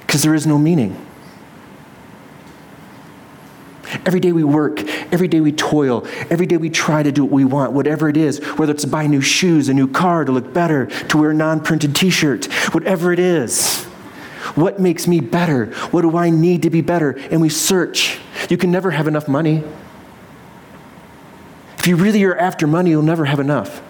Because 0.00 0.22
there 0.22 0.34
is 0.34 0.46
no 0.46 0.58
meaning. 0.58 1.06
Every 4.04 4.20
day 4.20 4.32
we 4.32 4.42
work, 4.42 4.80
every 5.12 5.28
day 5.28 5.40
we 5.40 5.52
toil, 5.52 6.06
every 6.28 6.46
day 6.46 6.56
we 6.56 6.70
try 6.70 7.02
to 7.02 7.12
do 7.12 7.24
what 7.24 7.32
we 7.32 7.44
want, 7.44 7.72
whatever 7.72 8.08
it 8.08 8.16
is, 8.16 8.40
whether 8.56 8.72
it's 8.72 8.82
to 8.82 8.88
buy 8.88 9.06
new 9.06 9.20
shoes, 9.20 9.68
a 9.68 9.74
new 9.74 9.86
car, 9.86 10.24
to 10.24 10.32
look 10.32 10.52
better, 10.52 10.86
to 10.86 11.18
wear 11.18 11.30
a 11.30 11.34
non 11.34 11.60
printed 11.60 11.94
t 11.94 12.10
shirt, 12.10 12.46
whatever 12.74 13.12
it 13.12 13.18
is. 13.18 13.84
What 14.54 14.80
makes 14.80 15.06
me 15.06 15.20
better? 15.20 15.66
What 15.92 16.02
do 16.02 16.16
I 16.16 16.30
need 16.30 16.62
to 16.62 16.70
be 16.70 16.80
better? 16.80 17.12
And 17.30 17.40
we 17.40 17.48
search. 17.48 18.18
You 18.50 18.56
can 18.56 18.70
never 18.70 18.90
have 18.90 19.06
enough 19.06 19.28
money. 19.28 19.62
If 21.82 21.88
you 21.88 21.96
really 21.96 22.22
are 22.22 22.36
after 22.36 22.68
money, 22.68 22.90
you'll 22.90 23.02
never 23.02 23.24
have 23.24 23.40
enough. 23.40 23.82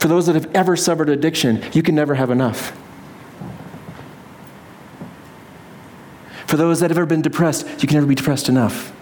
For 0.00 0.08
those 0.08 0.26
that 0.26 0.34
have 0.34 0.52
ever 0.56 0.74
suffered 0.74 1.08
addiction, 1.08 1.62
you 1.72 1.84
can 1.84 1.94
never 1.94 2.16
have 2.16 2.28
enough. 2.28 2.76
For 6.48 6.56
those 6.56 6.80
that 6.80 6.90
have 6.90 6.98
ever 6.98 7.06
been 7.06 7.22
depressed, 7.22 7.64
you 7.80 7.86
can 7.86 7.94
never 7.94 8.08
be 8.08 8.16
depressed 8.16 8.48
enough. 8.48 8.92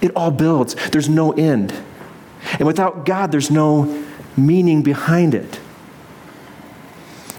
It 0.00 0.10
all 0.16 0.32
builds, 0.32 0.74
there's 0.90 1.08
no 1.08 1.30
end. 1.30 1.72
And 2.54 2.66
without 2.66 3.06
God, 3.06 3.30
there's 3.30 3.52
no 3.52 4.04
meaning 4.36 4.82
behind 4.82 5.36
it. 5.36 5.60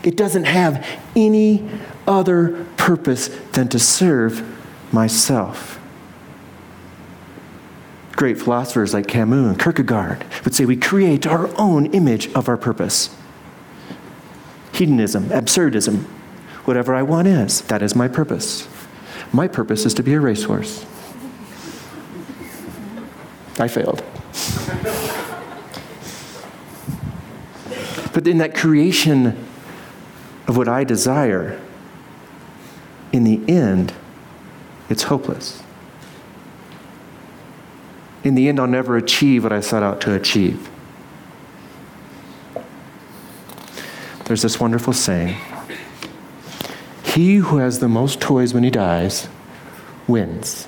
It 0.03 0.15
doesn't 0.15 0.45
have 0.45 0.87
any 1.13 1.69
other 2.07 2.63
purpose 2.77 3.27
than 3.51 3.67
to 3.67 3.79
serve 3.79 4.45
myself. 4.93 5.78
Great 8.19 8.37
philosophers 8.37 8.93
like 8.93 9.07
Camus 9.07 9.47
and 9.47 9.57
Kierkegaard 9.57 10.25
would 10.43 10.53
say 10.53 10.65
we 10.65 10.75
create 10.75 11.25
our 11.25 11.49
own 11.57 11.85
image 11.93 12.27
of 12.33 12.49
our 12.49 12.57
purpose. 12.57 13.15
Hedonism, 14.73 15.29
absurdism, 15.29 16.03
whatever 16.65 16.93
I 16.93 17.01
want 17.01 17.29
is, 17.29 17.61
that 17.61 17.81
is 17.81 17.95
my 17.95 18.09
purpose. 18.09 18.67
My 19.31 19.47
purpose 19.47 19.85
is 19.85 19.93
to 19.93 20.03
be 20.03 20.15
a 20.15 20.19
racehorse. 20.19 20.85
I 23.57 23.69
failed. 23.69 24.03
but 28.13 28.27
in 28.27 28.39
that 28.39 28.53
creation 28.53 29.27
of 30.45 30.57
what 30.57 30.67
I 30.67 30.83
desire, 30.83 31.57
in 33.13 33.23
the 33.23 33.39
end, 33.47 33.93
it's 34.89 35.03
hopeless 35.03 35.63
in 38.23 38.35
the 38.35 38.49
end, 38.49 38.59
I'll 38.59 38.67
never 38.67 38.97
achieve 38.97 39.43
what 39.43 39.53
I 39.53 39.61
set 39.61 39.83
out 39.83 40.01
to 40.01 40.13
achieve. 40.13 40.69
There's 44.25 44.41
this 44.41 44.59
wonderful 44.59 44.93
saying 44.93 45.35
He 47.03 47.37
who 47.37 47.57
has 47.57 47.79
the 47.79 47.87
most 47.87 48.21
toys 48.21 48.53
when 48.53 48.63
he 48.63 48.69
dies 48.69 49.27
wins. 50.07 50.67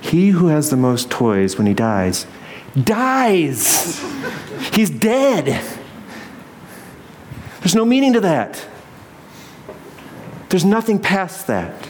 He 0.00 0.28
who 0.28 0.46
has 0.46 0.70
the 0.70 0.76
most 0.76 1.10
toys 1.10 1.58
when 1.58 1.66
he 1.66 1.74
dies 1.74 2.26
dies. 2.82 4.00
He's 4.72 4.90
dead. 4.90 5.62
There's 7.60 7.74
no 7.74 7.84
meaning 7.84 8.12
to 8.14 8.20
that. 8.20 8.66
There's 10.48 10.64
nothing 10.64 10.98
past 10.98 11.46
that. 11.46 11.88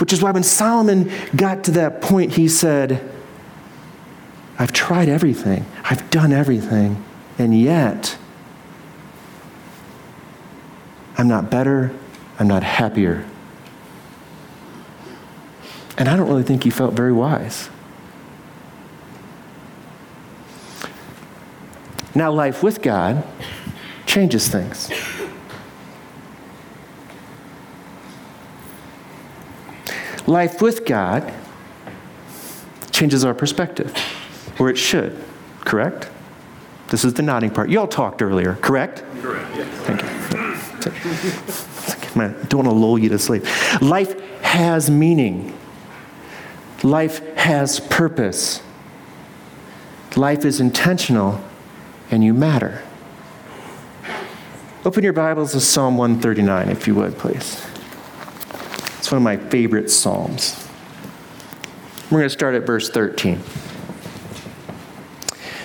Which 0.00 0.14
is 0.14 0.22
why 0.22 0.30
when 0.30 0.42
Solomon 0.42 1.12
got 1.36 1.64
to 1.64 1.72
that 1.72 2.00
point, 2.00 2.32
he 2.32 2.48
said, 2.48 3.06
I've 4.58 4.72
tried 4.72 5.10
everything, 5.10 5.66
I've 5.84 6.08
done 6.10 6.32
everything, 6.32 7.04
and 7.38 7.58
yet 7.58 8.16
I'm 11.18 11.28
not 11.28 11.50
better, 11.50 11.92
I'm 12.38 12.48
not 12.48 12.62
happier. 12.62 13.26
And 15.98 16.08
I 16.08 16.16
don't 16.16 16.28
really 16.28 16.44
think 16.44 16.64
he 16.64 16.70
felt 16.70 16.94
very 16.94 17.12
wise. 17.12 17.68
Now, 22.14 22.32
life 22.32 22.62
with 22.62 22.80
God 22.80 23.22
changes 24.06 24.48
things. 24.48 24.90
Life 30.30 30.62
with 30.62 30.84
God 30.84 31.34
changes 32.92 33.24
our 33.24 33.34
perspective, 33.34 33.92
or 34.60 34.70
it 34.70 34.76
should, 34.76 35.20
correct? 35.62 36.08
This 36.90 37.04
is 37.04 37.14
the 37.14 37.22
nodding 37.22 37.50
part. 37.50 37.68
You 37.68 37.80
all 37.80 37.88
talked 37.88 38.22
earlier, 38.22 38.54
correct? 38.62 39.02
Correct, 39.22 39.56
yes. 39.56 39.68
Thank 39.86 40.02
you. 42.14 42.22
I 42.22 42.28
don't 42.44 42.64
want 42.64 42.68
to 42.68 42.74
lull 42.74 42.96
you 42.96 43.08
to 43.08 43.18
sleep. 43.18 43.42
Life 43.82 44.20
has 44.42 44.88
meaning. 44.88 45.52
Life 46.84 47.26
has 47.36 47.80
purpose. 47.80 48.62
Life 50.14 50.44
is 50.44 50.60
intentional, 50.60 51.42
and 52.12 52.22
you 52.22 52.34
matter. 52.34 52.84
Open 54.84 55.02
your 55.02 55.12
Bibles 55.12 55.50
to 55.52 55.60
Psalm 55.60 55.96
139, 55.96 56.68
if 56.68 56.86
you 56.86 56.94
would, 56.94 57.18
please. 57.18 57.66
One 59.10 59.16
of 59.16 59.22
my 59.24 59.36
favorite 59.36 59.90
Psalms. 59.90 60.68
We're 62.04 62.18
going 62.18 62.26
to 62.26 62.30
start 62.30 62.54
at 62.54 62.64
verse 62.64 62.90
13. 62.90 63.38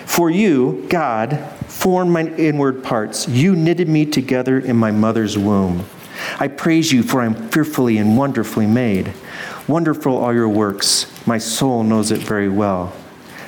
For 0.07 0.31
you, 0.31 0.87
God, 0.89 1.37
formed 1.67 2.09
my 2.09 2.23
inward 2.23 2.83
parts. 2.83 3.27
You 3.27 3.55
knitted 3.55 3.87
me 3.87 4.07
together 4.07 4.57
in 4.57 4.75
my 4.75 4.89
mother's 4.89 5.37
womb. 5.37 5.85
I 6.39 6.47
praise 6.47 6.91
you, 6.91 7.03
for 7.03 7.21
I 7.21 7.25
am 7.25 7.49
fearfully 7.49 7.99
and 7.99 8.17
wonderfully 8.17 8.65
made. 8.65 9.13
Wonderful 9.67 10.17
are 10.17 10.33
your 10.33 10.49
works. 10.49 11.05
My 11.27 11.37
soul 11.37 11.83
knows 11.83 12.09
it 12.09 12.21
very 12.21 12.49
well. 12.49 12.93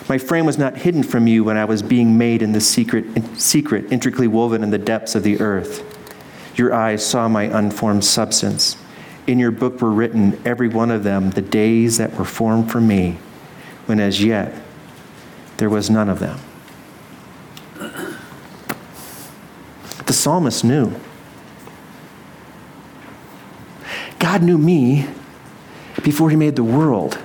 My 0.08 0.20
frame 0.20 0.46
was 0.46 0.60
not 0.60 0.78
hidden 0.78 1.02
from 1.02 1.26
you 1.26 1.44
when 1.44 1.58
I 1.58 1.66
was 1.66 1.82
being 1.82 2.20
made 2.20 2.44
in 2.44 2.52
the 2.52 2.62
secret, 2.62 3.06
secret, 3.40 3.92
intricately 3.92 4.28
woven 4.28 4.62
in 4.62 4.70
the 4.70 4.78
depths 4.78 5.16
of 5.16 5.24
the 5.24 5.40
earth. 5.40 5.84
Your 6.56 6.72
eyes 6.72 7.04
saw 7.04 7.28
my 7.28 7.44
unformed 7.46 8.06
substance. 8.06 8.78
In 9.28 9.40
your 9.40 9.52
book 9.52 9.82
were 9.82 9.92
written, 9.92 10.42
every 10.46 10.70
one 10.70 10.90
of 10.90 11.04
them, 11.04 11.32
the 11.32 11.42
days 11.42 11.98
that 11.98 12.14
were 12.16 12.26
formed 12.26 12.72
for 12.72 12.80
me, 12.80 13.18
when 13.86 14.00
as 14.00 14.24
yet 14.24 14.54
there 15.58 15.70
was 15.70 15.90
none 15.90 16.10
of 16.10 16.20
them. 16.20 16.40
The 20.06 20.14
psalmist 20.14 20.64
knew. 20.64 20.94
God 24.20 24.42
knew 24.42 24.58
me 24.58 25.08
before 26.04 26.30
he 26.30 26.38
made 26.38 26.56
the 26.56 26.64
world. 26.64 27.20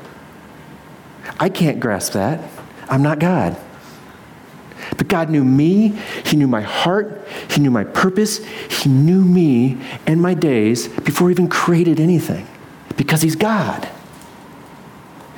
I 1.39 1.49
can't 1.49 1.79
grasp 1.79 2.15
that. 2.15 2.51
I'm 2.89 3.03
not 3.03 3.21
God. 3.21 3.57
But 5.03 5.09
God 5.09 5.31
knew 5.31 5.43
me, 5.43 5.99
He 6.25 6.37
knew 6.37 6.47
my 6.47 6.61
heart, 6.61 7.27
He 7.51 7.61
knew 7.61 7.73
my 7.73 7.83
purpose, 7.83 8.39
He 8.71 8.89
knew 8.89 9.25
me 9.25 9.77
and 10.07 10.23
my 10.23 10.33
days 10.33 10.87
before 10.87 11.29
He 11.29 11.33
even 11.33 11.49
created 11.49 11.99
anything 11.99 12.47
because 12.97 13.21
He's 13.21 13.35
God. 13.35 13.89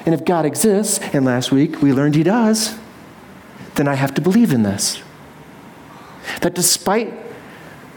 And 0.05 0.15
if 0.15 0.27
God 0.27 0.45
exists, 0.45 0.99
and 1.15 1.25
last 1.25 1.51
week 1.51 1.81
we 1.81 1.95
learned 1.95 2.15
He 2.15 2.23
does, 2.23 2.79
then 3.77 3.89
I 3.89 3.95
have 3.95 4.13
to 4.17 4.21
believe 4.21 4.53
in 4.53 4.65
this. 4.65 5.03
That 6.43 6.55
despite 6.55 7.15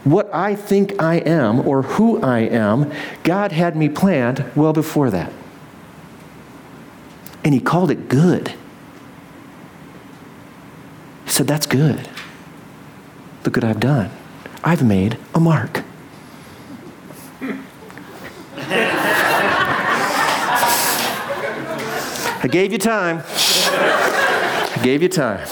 what 0.04 0.32
I 0.32 0.54
think 0.54 0.98
I 0.98 1.16
am 1.16 1.68
or 1.68 1.82
who 1.82 2.18
I 2.22 2.38
am, 2.38 2.90
God 3.24 3.52
had 3.52 3.76
me 3.76 3.90
planned 3.90 4.42
well 4.56 4.72
before 4.72 5.10
that. 5.10 5.30
And 7.44 7.52
He 7.52 7.60
called 7.60 7.90
it 7.90 8.08
good 8.08 8.54
said, 11.38 11.46
That's 11.46 11.66
good. 11.66 12.08
Look 13.44 13.54
what 13.54 13.62
I've 13.64 13.78
done. 13.78 14.10
I've 14.64 14.82
made 14.84 15.16
a 15.36 15.40
mark. 15.40 15.84
I 22.40 22.48
gave 22.50 22.72
you 22.72 22.78
time. 22.78 23.22
I 23.24 24.80
gave 24.82 25.00
you 25.00 25.08
time. 25.08 25.46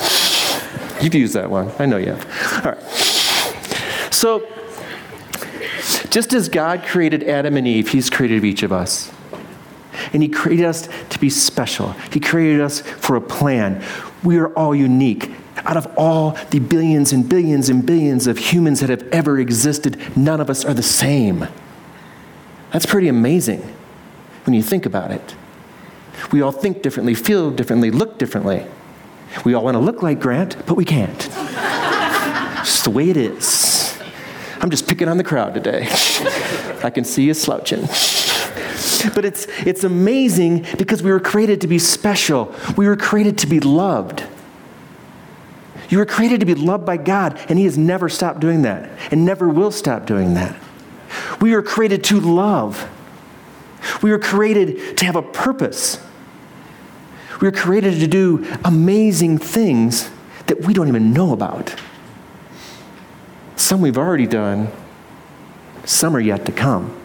You've 1.00 1.14
used 1.14 1.34
that 1.34 1.48
one. 1.48 1.70
I 1.78 1.86
know 1.86 1.98
you 1.98 2.14
have. 2.14 2.66
All 2.66 2.72
right. 2.72 2.82
So, 4.12 4.44
just 6.10 6.32
as 6.32 6.48
God 6.48 6.82
created 6.84 7.22
Adam 7.22 7.56
and 7.56 7.68
Eve, 7.68 7.90
He's 7.90 8.10
created 8.10 8.44
each 8.44 8.64
of 8.64 8.72
us. 8.72 9.12
And 10.12 10.20
He 10.20 10.28
created 10.28 10.64
us 10.64 10.88
to 11.10 11.18
be 11.20 11.30
special. 11.30 11.92
He 12.12 12.18
created 12.18 12.60
us 12.60 12.80
for 12.80 13.14
a 13.14 13.20
plan. 13.20 13.84
We 14.24 14.38
are 14.38 14.48
all 14.54 14.74
unique. 14.74 15.30
Out 15.66 15.76
of 15.76 15.92
all 15.98 16.38
the 16.50 16.60
billions 16.60 17.12
and 17.12 17.28
billions 17.28 17.68
and 17.68 17.84
billions 17.84 18.28
of 18.28 18.38
humans 18.38 18.78
that 18.80 18.88
have 18.88 19.02
ever 19.12 19.40
existed, 19.40 20.00
none 20.16 20.40
of 20.40 20.48
us 20.48 20.64
are 20.64 20.72
the 20.72 20.82
same. 20.82 21.48
That's 22.70 22.86
pretty 22.86 23.08
amazing 23.08 23.62
when 24.44 24.54
you 24.54 24.62
think 24.62 24.86
about 24.86 25.10
it. 25.10 25.34
We 26.30 26.40
all 26.40 26.52
think 26.52 26.82
differently, 26.82 27.14
feel 27.14 27.50
differently, 27.50 27.90
look 27.90 28.16
differently. 28.16 28.64
We 29.44 29.54
all 29.54 29.64
want 29.64 29.74
to 29.74 29.80
look 29.80 30.02
like 30.02 30.20
Grant, 30.20 30.56
but 30.66 30.74
we 30.74 30.84
can't. 30.84 31.28
it's 32.60 32.82
the 32.84 32.90
way 32.90 33.10
it 33.10 33.16
is. 33.16 34.00
I'm 34.60 34.70
just 34.70 34.88
picking 34.88 35.08
on 35.08 35.18
the 35.18 35.24
crowd 35.24 35.52
today. 35.54 35.88
I 36.84 36.90
can 36.90 37.04
see 37.04 37.24
you 37.24 37.34
slouching. 37.34 37.88
But 39.14 39.24
it's, 39.24 39.46
it's 39.64 39.84
amazing 39.84 40.66
because 40.78 41.00
we 41.00 41.12
were 41.12 41.20
created 41.20 41.60
to 41.60 41.68
be 41.68 41.78
special. 41.78 42.52
We 42.76 42.88
were 42.88 42.96
created 42.96 43.38
to 43.38 43.46
be 43.46 43.60
loved. 43.60 44.24
You 45.88 45.98
were 45.98 46.06
created 46.06 46.40
to 46.40 46.46
be 46.46 46.54
loved 46.54 46.84
by 46.84 46.96
God, 46.96 47.38
and 47.48 47.58
He 47.58 47.64
has 47.64 47.78
never 47.78 48.08
stopped 48.08 48.40
doing 48.40 48.62
that 48.62 48.90
and 49.10 49.24
never 49.24 49.48
will 49.48 49.70
stop 49.70 50.06
doing 50.06 50.34
that. 50.34 50.56
We 51.40 51.54
were 51.54 51.62
created 51.62 52.02
to 52.04 52.20
love. 52.20 52.88
We 54.02 54.10
were 54.10 54.18
created 54.18 54.96
to 54.98 55.04
have 55.04 55.16
a 55.16 55.22
purpose. 55.22 56.00
We 57.40 57.48
were 57.48 57.56
created 57.56 58.00
to 58.00 58.06
do 58.06 58.46
amazing 58.64 59.38
things 59.38 60.10
that 60.46 60.62
we 60.62 60.74
don't 60.74 60.88
even 60.88 61.12
know 61.12 61.32
about. 61.32 61.74
Some 63.56 63.80
we've 63.80 63.98
already 63.98 64.26
done, 64.26 64.70
some 65.84 66.16
are 66.16 66.20
yet 66.20 66.44
to 66.46 66.52
come. 66.52 67.00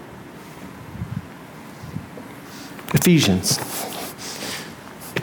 Ephesians. 2.93 3.59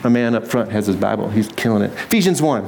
A 0.03 0.09
man 0.09 0.33
up 0.33 0.47
front 0.47 0.71
has 0.71 0.87
his 0.87 0.95
Bible, 0.95 1.29
he's 1.29 1.49
killing 1.49 1.83
it. 1.83 1.91
Ephesians 1.91 2.41
1. 2.41 2.67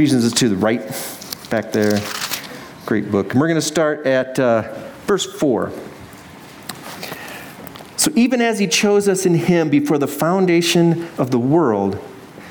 Ephesians 0.00 0.24
is 0.24 0.32
to 0.32 0.48
the 0.48 0.56
right, 0.56 0.80
back 1.50 1.72
there. 1.72 2.00
Great 2.86 3.10
book. 3.10 3.32
And 3.32 3.38
we're 3.38 3.48
going 3.48 3.60
to 3.60 3.60
start 3.60 4.06
at 4.06 4.38
uh, 4.40 4.62
verse 5.04 5.26
4. 5.26 5.70
So, 7.98 8.10
even 8.16 8.40
as 8.40 8.58
he 8.58 8.66
chose 8.66 9.10
us 9.10 9.26
in 9.26 9.34
him 9.34 9.68
before 9.68 9.98
the 9.98 10.08
foundation 10.08 11.06
of 11.18 11.30
the 11.30 11.38
world, 11.38 12.02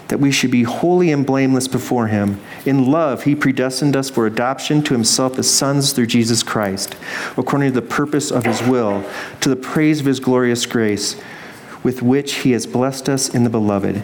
that 0.10 0.20
we 0.20 0.32
should 0.32 0.52
be 0.52 0.62
holy 0.62 1.12
and 1.12 1.26
blameless 1.26 1.68
before 1.68 2.06
him. 2.06 2.40
In 2.68 2.92
love, 2.92 3.24
he 3.24 3.34
predestined 3.34 3.96
us 3.96 4.12
for 4.12 4.28
adoption 4.28 4.84
to 4.84 4.94
himself 4.94 5.40
as 5.40 5.50
sons 5.50 5.92
through 5.92 6.06
Jesus 6.06 6.44
Christ, 6.44 6.96
according 7.36 7.74
to 7.74 7.82
the 7.82 7.88
purpose 7.88 8.30
of 8.30 8.46
his 8.46 8.62
will, 8.62 9.04
to 9.42 9.50
the 9.50 9.56
praise 9.56 10.00
of 10.00 10.06
his 10.06 10.20
glorious 10.20 10.68
grace, 10.68 11.20
with 11.82 12.04
which 12.04 12.42
he 12.42 12.52
has 12.52 12.68
blessed 12.68 13.10
us 13.10 13.28
in 13.28 13.44
the 13.44 13.50
beloved. 13.50 14.04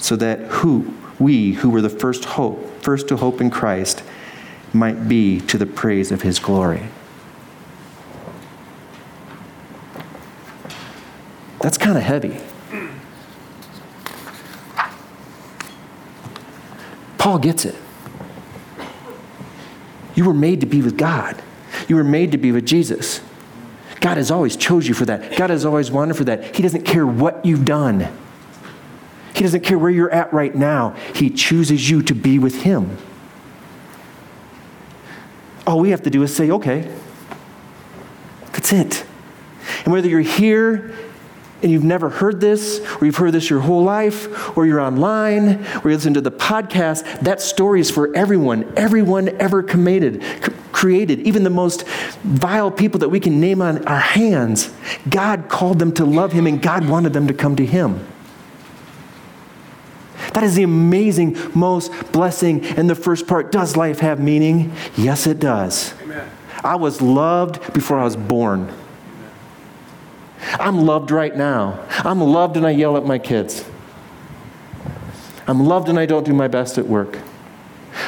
so 0.00 0.16
that 0.16 0.40
who 0.40 0.94
we 1.18 1.52
who 1.52 1.70
were 1.70 1.82
the 1.82 1.90
first 1.90 2.24
hope, 2.24 2.82
first 2.82 3.08
to 3.08 3.16
hope 3.16 3.40
in 3.40 3.50
Christ, 3.50 4.02
might 4.72 5.08
be 5.08 5.40
to 5.42 5.58
the 5.58 5.66
praise 5.66 6.10
of 6.10 6.22
his 6.22 6.38
glory. 6.38 6.84
That's 11.60 11.76
kind 11.76 11.98
of 11.98 12.04
heavy. 12.04 12.40
Paul 17.18 17.38
gets 17.38 17.66
it. 17.66 17.74
You 20.14 20.24
were 20.24 20.34
made 20.34 20.60
to 20.60 20.66
be 20.66 20.80
with 20.80 20.96
God. 20.96 21.40
You 21.86 21.96
were 21.96 22.04
made 22.04 22.32
to 22.32 22.38
be 22.38 22.50
with 22.50 22.66
Jesus. 22.66 23.20
God 24.00 24.16
has 24.16 24.30
always 24.30 24.56
chose 24.56 24.88
you 24.88 24.94
for 24.94 25.04
that. 25.04 25.36
God 25.36 25.50
has 25.50 25.66
always 25.66 25.90
wanted 25.90 26.16
for 26.16 26.24
that. 26.24 26.56
He 26.56 26.62
doesn't 26.62 26.84
care 26.84 27.06
what 27.06 27.44
you've 27.44 27.66
done. 27.66 28.08
He 29.40 29.44
doesn't 29.44 29.62
care 29.62 29.78
where 29.78 29.88
you're 29.88 30.10
at 30.10 30.34
right 30.34 30.54
now. 30.54 30.90
He 31.14 31.30
chooses 31.30 31.88
you 31.88 32.02
to 32.02 32.14
be 32.14 32.38
with 32.38 32.60
Him. 32.60 32.98
All 35.66 35.80
we 35.80 35.92
have 35.92 36.02
to 36.02 36.10
do 36.10 36.22
is 36.22 36.36
say, 36.36 36.50
okay. 36.50 36.94
That's 38.52 38.70
it. 38.70 39.06
And 39.86 39.94
whether 39.94 40.10
you're 40.10 40.20
here 40.20 40.94
and 41.62 41.72
you've 41.72 41.84
never 41.84 42.10
heard 42.10 42.42
this, 42.42 42.86
or 43.00 43.06
you've 43.06 43.16
heard 43.16 43.32
this 43.32 43.48
your 43.48 43.60
whole 43.60 43.82
life, 43.82 44.58
or 44.58 44.66
you're 44.66 44.78
online, 44.78 45.64
or 45.76 45.88
you 45.88 45.96
listen 45.96 46.12
to 46.12 46.20
the 46.20 46.30
podcast, 46.30 47.20
that 47.20 47.40
story 47.40 47.80
is 47.80 47.90
for 47.90 48.14
everyone. 48.14 48.70
Everyone 48.76 49.30
ever 49.40 49.62
committed, 49.62 50.22
created, 50.70 51.20
even 51.20 51.44
the 51.44 51.48
most 51.48 51.88
vile 52.24 52.70
people 52.70 53.00
that 53.00 53.08
we 53.08 53.20
can 53.20 53.40
name 53.40 53.62
on 53.62 53.86
our 53.86 54.00
hands. 54.00 54.70
God 55.08 55.48
called 55.48 55.78
them 55.78 55.92
to 55.92 56.04
love 56.04 56.32
Him, 56.32 56.46
and 56.46 56.60
God 56.60 56.86
wanted 56.86 57.14
them 57.14 57.26
to 57.28 57.32
come 57.32 57.56
to 57.56 57.64
Him. 57.64 58.06
That 60.34 60.44
is 60.44 60.54
the 60.54 60.62
amazing, 60.62 61.36
most 61.54 61.90
blessing. 62.12 62.64
And 62.64 62.88
the 62.88 62.94
first 62.94 63.26
part 63.26 63.50
does 63.50 63.76
life 63.76 64.00
have 64.00 64.20
meaning? 64.20 64.72
Yes, 64.96 65.26
it 65.26 65.40
does. 65.40 65.94
Amen. 66.02 66.28
I 66.62 66.76
was 66.76 67.00
loved 67.00 67.72
before 67.72 67.98
I 67.98 68.04
was 68.04 68.16
born. 68.16 68.72
I'm 70.52 70.78
loved 70.78 71.10
right 71.10 71.34
now. 71.34 71.84
I'm 71.90 72.20
loved 72.20 72.56
and 72.56 72.66
I 72.66 72.70
yell 72.70 72.96
at 72.96 73.04
my 73.04 73.18
kids. 73.18 73.64
I'm 75.46 75.64
loved 75.64 75.88
and 75.88 75.98
I 75.98 76.06
don't 76.06 76.24
do 76.24 76.32
my 76.32 76.48
best 76.48 76.78
at 76.78 76.86
work. 76.86 77.18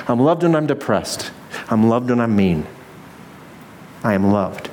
I'm 0.06 0.20
loved 0.20 0.44
and 0.44 0.56
I'm 0.56 0.66
depressed. 0.66 1.30
I'm 1.68 1.88
loved 1.88 2.10
and 2.10 2.20
I'm 2.20 2.36
mean. 2.36 2.66
I 4.04 4.14
am 4.14 4.30
loved. 4.32 4.70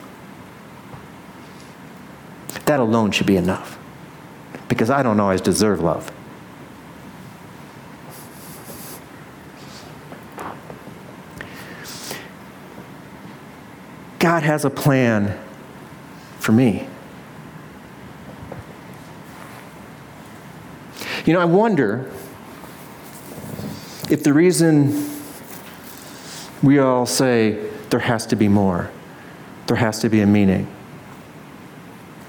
That 2.65 2.79
alone 2.79 3.12
should 3.12 3.27
be 3.27 3.38
enough 3.38 3.77
because 4.67 4.89
I 4.89 5.01
don't 5.01 5.19
always 5.19 5.41
deserve 5.41 5.81
love. 5.81 6.12
God 14.19 14.43
has 14.43 14.65
a 14.65 14.69
plan 14.69 15.39
for 16.39 16.51
me. 16.51 16.88
You 21.25 21.34
know, 21.34 21.39
I 21.39 21.45
wonder 21.45 22.12
if 24.10 24.23
the 24.23 24.34
reason 24.34 25.10
we 26.62 26.79
all 26.79 27.05
say 27.05 27.69
there 27.89 27.99
has 27.99 28.25
to 28.27 28.36
be 28.36 28.47
more, 28.47 28.91
there 29.67 29.77
has 29.77 29.99
to 29.99 30.10
be 30.10 30.21
a 30.21 30.27
meaning, 30.27 30.67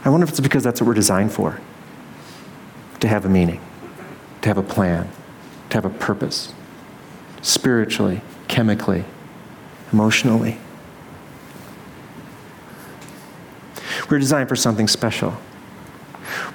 I 0.04 0.08
wonder 0.08 0.24
if 0.24 0.30
it's 0.30 0.40
because 0.40 0.62
that's 0.62 0.80
what 0.80 0.86
we're 0.88 0.94
designed 0.94 1.32
for 1.32 1.60
to 3.00 3.08
have 3.08 3.24
a 3.24 3.28
meaning, 3.28 3.60
to 4.42 4.48
have 4.48 4.58
a 4.58 4.62
plan, 4.62 5.10
to 5.70 5.76
have 5.76 5.84
a 5.84 5.90
purpose, 5.90 6.52
spiritually, 7.42 8.20
chemically, 8.48 9.04
emotionally. 9.92 10.58
We're 14.10 14.18
designed 14.18 14.48
for 14.48 14.56
something 14.56 14.88
special. 14.88 15.34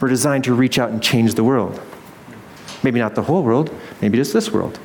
We're 0.01 0.09
designed 0.09 0.43
to 0.43 0.53
reach 0.53 0.77
out 0.77 0.89
and 0.89 1.01
change 1.01 1.35
the 1.35 1.43
world. 1.43 1.81
Maybe 2.83 2.99
not 2.99 3.15
the 3.15 3.23
whole 3.23 3.43
world, 3.43 3.73
maybe 4.01 4.17
just 4.17 4.33
this 4.33 4.51
world. 4.51 4.77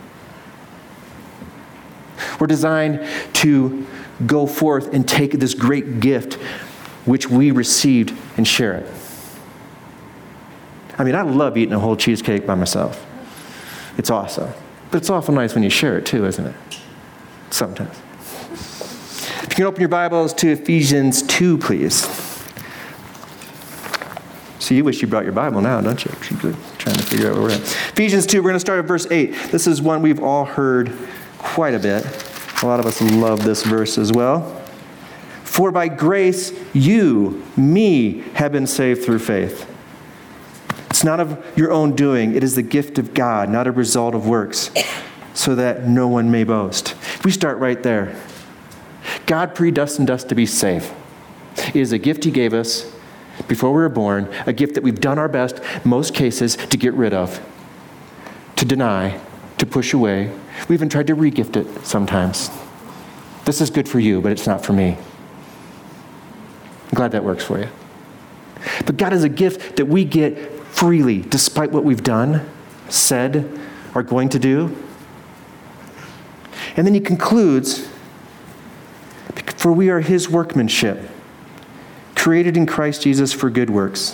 We're 2.38 2.46
designed 2.46 3.06
to 3.34 3.86
go 4.26 4.46
forth 4.46 4.94
and 4.94 5.06
take 5.06 5.32
this 5.32 5.52
great 5.52 6.00
gift 6.00 6.34
which 7.04 7.28
we 7.28 7.50
received 7.50 8.16
and 8.36 8.46
share 8.46 8.74
it. 8.74 8.92
I 10.96 11.04
mean, 11.04 11.14
I 11.14 11.22
love 11.22 11.56
eating 11.56 11.74
a 11.74 11.78
whole 11.78 11.96
cheesecake 11.96 12.46
by 12.46 12.54
myself. 12.54 13.04
It's 13.98 14.10
awesome. 14.10 14.50
But 14.90 14.98
it's 14.98 15.10
awful 15.10 15.34
nice 15.34 15.54
when 15.54 15.62
you 15.62 15.70
share 15.70 15.98
it 15.98 16.06
too, 16.06 16.26
isn't 16.26 16.46
it? 16.46 16.54
Sometimes. 17.50 17.98
If 19.42 19.46
you 19.50 19.56
can 19.56 19.64
open 19.64 19.80
your 19.80 19.88
Bibles 19.88 20.32
to 20.34 20.50
Ephesians 20.50 21.22
2, 21.22 21.58
please. 21.58 22.19
So 24.70 24.74
you 24.76 24.84
wish 24.84 25.02
you 25.02 25.08
brought 25.08 25.24
your 25.24 25.32
Bible 25.32 25.60
now, 25.60 25.80
don't 25.80 26.04
you? 26.04 26.12
Trying 26.12 26.94
to 26.94 27.02
figure 27.02 27.28
out 27.28 27.34
where 27.34 27.42
we're 27.42 27.50
at. 27.50 27.60
Ephesians 27.60 28.24
2, 28.24 28.38
we're 28.38 28.50
going 28.50 28.54
to 28.54 28.60
start 28.60 28.78
at 28.78 28.84
verse 28.84 29.04
8. 29.10 29.32
This 29.50 29.66
is 29.66 29.82
one 29.82 30.00
we've 30.00 30.22
all 30.22 30.44
heard 30.44 30.96
quite 31.38 31.74
a 31.74 31.80
bit. 31.80 32.06
A 32.62 32.66
lot 32.66 32.78
of 32.78 32.86
us 32.86 33.02
love 33.02 33.42
this 33.42 33.64
verse 33.64 33.98
as 33.98 34.12
well. 34.12 34.62
For 35.42 35.72
by 35.72 35.88
grace 35.88 36.52
you, 36.72 37.44
me, 37.56 38.20
have 38.34 38.52
been 38.52 38.68
saved 38.68 39.02
through 39.04 39.18
faith. 39.18 39.68
It's 40.88 41.02
not 41.02 41.18
of 41.18 41.44
your 41.58 41.72
own 41.72 41.96
doing, 41.96 42.36
it 42.36 42.44
is 42.44 42.54
the 42.54 42.62
gift 42.62 42.96
of 42.96 43.12
God, 43.12 43.48
not 43.48 43.66
a 43.66 43.72
result 43.72 44.14
of 44.14 44.28
works, 44.28 44.70
so 45.34 45.56
that 45.56 45.88
no 45.88 46.06
one 46.06 46.30
may 46.30 46.44
boast. 46.44 46.94
We 47.24 47.32
start 47.32 47.58
right 47.58 47.82
there. 47.82 48.14
God 49.26 49.56
predestined 49.56 50.12
us 50.12 50.22
to 50.22 50.36
be 50.36 50.46
saved. 50.46 50.92
It 51.56 51.74
is 51.74 51.90
a 51.90 51.98
gift 51.98 52.22
He 52.22 52.30
gave 52.30 52.54
us 52.54 52.94
before 53.48 53.70
we 53.70 53.76
were 53.76 53.88
born, 53.88 54.28
a 54.46 54.52
gift 54.52 54.74
that 54.74 54.82
we've 54.82 55.00
done 55.00 55.18
our 55.18 55.28
best, 55.28 55.60
most 55.84 56.14
cases, 56.14 56.56
to 56.56 56.76
get 56.76 56.94
rid 56.94 57.12
of, 57.12 57.40
to 58.56 58.64
deny, 58.64 59.20
to 59.58 59.66
push 59.66 59.92
away. 59.92 60.32
We 60.68 60.74
even 60.74 60.88
tried 60.88 61.06
to 61.08 61.16
regift 61.16 61.56
it 61.56 61.86
sometimes. 61.86 62.50
This 63.44 63.60
is 63.60 63.70
good 63.70 63.88
for 63.88 63.98
you, 63.98 64.20
but 64.20 64.32
it's 64.32 64.46
not 64.46 64.64
for 64.64 64.72
me. 64.72 64.96
I'm 66.90 66.94
glad 66.94 67.12
that 67.12 67.24
works 67.24 67.44
for 67.44 67.58
you. 67.58 67.68
But 68.84 68.96
God 68.96 69.12
is 69.12 69.24
a 69.24 69.28
gift 69.28 69.76
that 69.76 69.86
we 69.86 70.04
get 70.04 70.38
freely, 70.66 71.22
despite 71.22 71.72
what 71.72 71.84
we've 71.84 72.02
done, 72.02 72.48
said, 72.88 73.58
are 73.94 74.02
going 74.02 74.28
to 74.30 74.38
do. 74.38 74.76
And 76.76 76.86
then 76.86 76.94
he 76.94 77.00
concludes 77.00 77.88
For 79.56 79.72
we 79.72 79.90
are 79.90 80.00
his 80.00 80.26
workmanship 80.30 80.98
created 82.20 82.54
in 82.54 82.66
Christ 82.66 83.00
Jesus 83.00 83.32
for 83.32 83.48
good 83.48 83.70
works, 83.70 84.12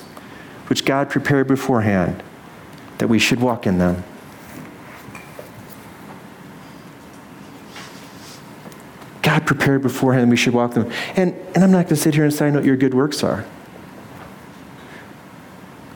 which 0.68 0.84
God 0.84 1.10
prepared 1.10 1.48
beforehand 1.48 2.22
that 2.98 3.08
we 3.08 3.18
should 3.18 3.40
walk 3.40 3.66
in 3.66 3.78
them. 3.78 4.04
God 9.22 9.44
prepared 9.44 9.82
beforehand 9.82 10.30
we 10.30 10.36
should 10.36 10.54
walk 10.54 10.76
in 10.76 10.84
them. 10.84 10.92
And, 11.16 11.34
and 11.56 11.64
I'm 11.64 11.72
not 11.72 11.86
going 11.86 11.88
to 11.88 11.96
sit 11.96 12.14
here 12.14 12.22
and 12.22 12.32
say 12.32 12.46
I 12.46 12.50
know 12.50 12.58
what 12.58 12.64
your 12.64 12.76
good 12.76 12.94
works 12.94 13.24
are. 13.24 13.44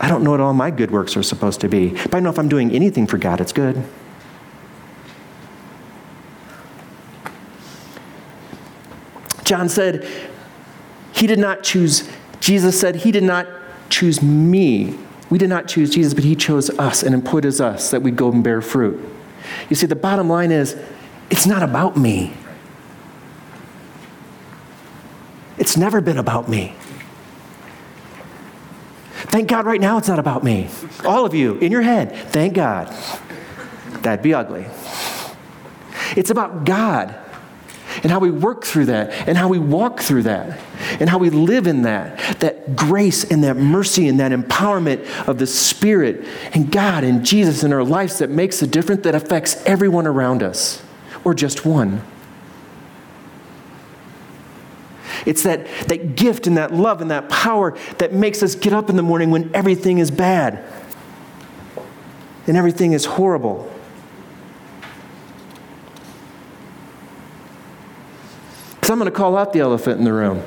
I 0.01 0.09
don't 0.09 0.25
know 0.25 0.33
what 0.33 0.40
all 0.40 0.53
my 0.53 0.73
good 0.73 0.90
works 0.90 1.16
are 1.16 1.23
supposed 1.23 1.61
to 1.61 1.68
be. 1.68 1.90
But 1.90 2.16
I 2.16 2.20
know 2.20 2.31
if 2.31 2.40
I'm 2.40 2.49
doing 2.49 2.73
anything 2.73 3.07
for 3.07 3.18
God, 3.18 3.40
it's 3.40 3.53
good. 3.53 3.85
John 9.44 9.68
said, 9.68 10.30
he 11.20 11.26
did 11.26 11.38
not 11.38 11.62
choose, 11.62 12.09
Jesus 12.40 12.80
said, 12.80 12.96
He 12.96 13.12
did 13.12 13.24
not 13.24 13.46
choose 13.90 14.22
me. 14.22 14.98
We 15.28 15.37
did 15.37 15.50
not 15.50 15.68
choose 15.68 15.90
Jesus, 15.90 16.14
but 16.14 16.24
He 16.24 16.35
chose 16.35 16.70
us 16.78 17.02
and 17.02 17.14
appointed 17.14 17.61
us 17.61 17.90
that 17.90 18.00
we'd 18.00 18.16
go 18.16 18.33
and 18.33 18.42
bear 18.42 18.62
fruit. 18.62 18.98
You 19.68 19.76
see, 19.76 19.85
the 19.85 19.94
bottom 19.94 20.30
line 20.30 20.50
is 20.50 20.78
it's 21.30 21.46
not 21.46 21.62
about 21.62 21.94
me. 21.94 22.33
It's 25.59 25.76
never 25.76 26.00
been 26.00 26.16
about 26.16 26.48
me. 26.48 26.74
Thank 29.24 29.50
God 29.50 29.66
right 29.66 29.80
now 29.80 29.98
it's 29.98 30.09
not 30.09 30.18
about 30.18 30.42
me. 30.42 30.70
All 31.04 31.26
of 31.26 31.35
you 31.35 31.59
in 31.59 31.70
your 31.70 31.83
head, 31.83 32.16
thank 32.30 32.54
God. 32.54 32.87
That'd 34.00 34.22
be 34.22 34.33
ugly. 34.33 34.64
It's 36.16 36.30
about 36.30 36.64
God 36.64 37.14
and 38.02 38.11
how 38.11 38.20
we 38.20 38.30
work 38.30 38.64
through 38.64 38.87
that 38.87 39.28
and 39.28 39.37
how 39.37 39.48
we 39.48 39.59
walk 39.59 40.00
through 40.00 40.22
that 40.22 40.59
and 41.01 41.11
how 41.11 41.19
we 41.19 41.31
live 41.31 41.67
in 41.67 41.83
that 41.83 42.19
that 42.41 42.77
grace 42.77 43.25
and 43.25 43.43
that 43.43 43.57
mercy 43.57 44.07
and 44.07 44.21
that 44.21 44.33
empowerment 44.33 45.05
of 45.27 45.39
the 45.39 45.47
spirit 45.47 46.25
and 46.53 46.71
god 46.71 47.03
and 47.03 47.25
jesus 47.25 47.65
in 47.65 47.73
our 47.73 47.83
lives 47.83 48.19
that 48.19 48.31
makes 48.31 48.63
a 48.63 48.67
difference 48.67 49.03
that 49.03 49.15
affects 49.15 49.63
everyone 49.67 50.07
around 50.07 50.43
us 50.43 50.83
or 51.25 51.35
just 51.35 51.65
one 51.65 52.03
it's 55.27 55.43
that, 55.43 55.67
that 55.89 56.17
gift 56.17 56.47
and 56.47 56.57
that 56.57 56.73
love 56.73 57.03
and 57.03 57.11
that 57.11 57.29
power 57.29 57.77
that 57.99 58.13
makes 58.13 58.43
us 58.43 58.55
get 58.55 58.73
up 58.73 58.89
in 58.89 58.97
the 58.97 59.03
morning 59.03 59.31
when 59.31 59.55
everything 59.55 59.99
is 59.99 60.11
bad 60.11 60.65
and 62.47 62.57
everything 62.57 62.93
is 62.93 63.05
horrible 63.05 63.71
Because 68.91 68.91
I'm 68.91 68.99
going 68.99 69.13
to 69.13 69.17
call 69.17 69.37
out 69.37 69.53
the 69.53 69.61
elephant 69.61 69.99
in 69.99 70.05
the 70.05 70.13
room. 70.13 70.43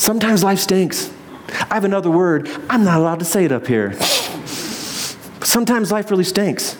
Sometimes 0.00 0.42
life 0.42 0.58
stinks. 0.58 1.12
I 1.70 1.74
have 1.74 1.84
another 1.84 2.10
word. 2.10 2.48
I'm 2.70 2.84
not 2.84 3.00
allowed 3.00 3.18
to 3.18 3.26
say 3.26 3.44
it 3.44 3.52
up 3.52 3.66
here. 3.66 3.92
Sometimes 4.00 5.92
life 5.92 6.10
really 6.10 6.24
stinks. 6.24 6.78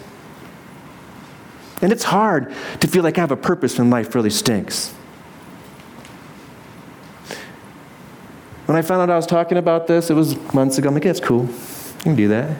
And 1.82 1.92
it's 1.92 2.04
hard 2.04 2.50
to 2.80 2.88
feel 2.88 3.02
like 3.02 3.18
I 3.18 3.20
have 3.20 3.30
a 3.30 3.36
purpose 3.36 3.76
when 3.78 3.90
life 3.90 4.14
really 4.14 4.30
stinks. 4.30 4.94
When 8.64 8.78
I 8.78 8.80
found 8.80 9.02
out 9.02 9.10
I 9.10 9.16
was 9.16 9.26
talking 9.26 9.58
about 9.58 9.86
this, 9.86 10.08
it 10.08 10.14
was 10.14 10.34
months 10.54 10.78
ago. 10.78 10.88
I'm 10.88 10.94
like, 10.94 11.04
it's 11.04 11.20
cool. 11.20 11.44
You 11.44 12.02
can 12.04 12.16
do 12.16 12.28
that. 12.28 12.56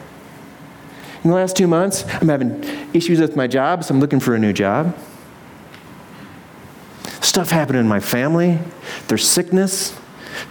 In 1.24 1.30
the 1.30 1.36
last 1.36 1.56
two 1.56 1.68
months, 1.68 2.04
I'm 2.20 2.28
having 2.28 2.62
issues 2.92 3.18
with 3.18 3.34
my 3.34 3.46
job, 3.46 3.82
so 3.82 3.94
I'm 3.94 4.00
looking 4.00 4.20
for 4.20 4.34
a 4.34 4.38
new 4.38 4.52
job. 4.52 4.94
Stuff 7.22 7.48
happening 7.48 7.80
in 7.80 7.88
my 7.88 8.00
family. 8.00 8.58
There's 9.08 9.26
sickness. 9.26 9.98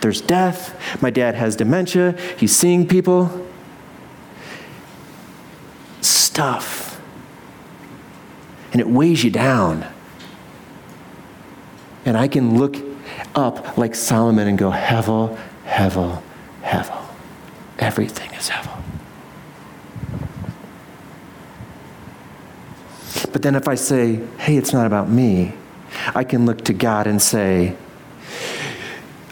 There's 0.01 0.21
death. 0.21 1.01
My 1.01 1.09
dad 1.09 1.35
has 1.35 1.55
dementia. 1.55 2.15
He's 2.37 2.55
seeing 2.55 2.87
people. 2.87 3.47
Stuff. 6.01 7.01
And 8.71 8.81
it 8.81 8.87
weighs 8.87 9.23
you 9.23 9.31
down. 9.31 9.85
And 12.05 12.17
I 12.17 12.27
can 12.27 12.57
look 12.57 12.77
up 13.35 13.77
like 13.77 13.95
Solomon 13.95 14.47
and 14.47 14.57
go, 14.57 14.71
Hevel, 14.71 15.37
Hevel, 15.65 16.21
Hevel. 16.63 17.05
Everything 17.77 18.31
is 18.31 18.49
Hevel. 18.49 18.81
But 23.31 23.41
then 23.41 23.55
if 23.55 23.67
I 23.67 23.75
say, 23.75 24.21
hey, 24.37 24.57
it's 24.57 24.73
not 24.73 24.85
about 24.85 25.09
me, 25.09 25.53
I 26.15 26.23
can 26.23 26.45
look 26.45 26.63
to 26.65 26.73
God 26.73 27.07
and 27.07 27.21
say, 27.21 27.75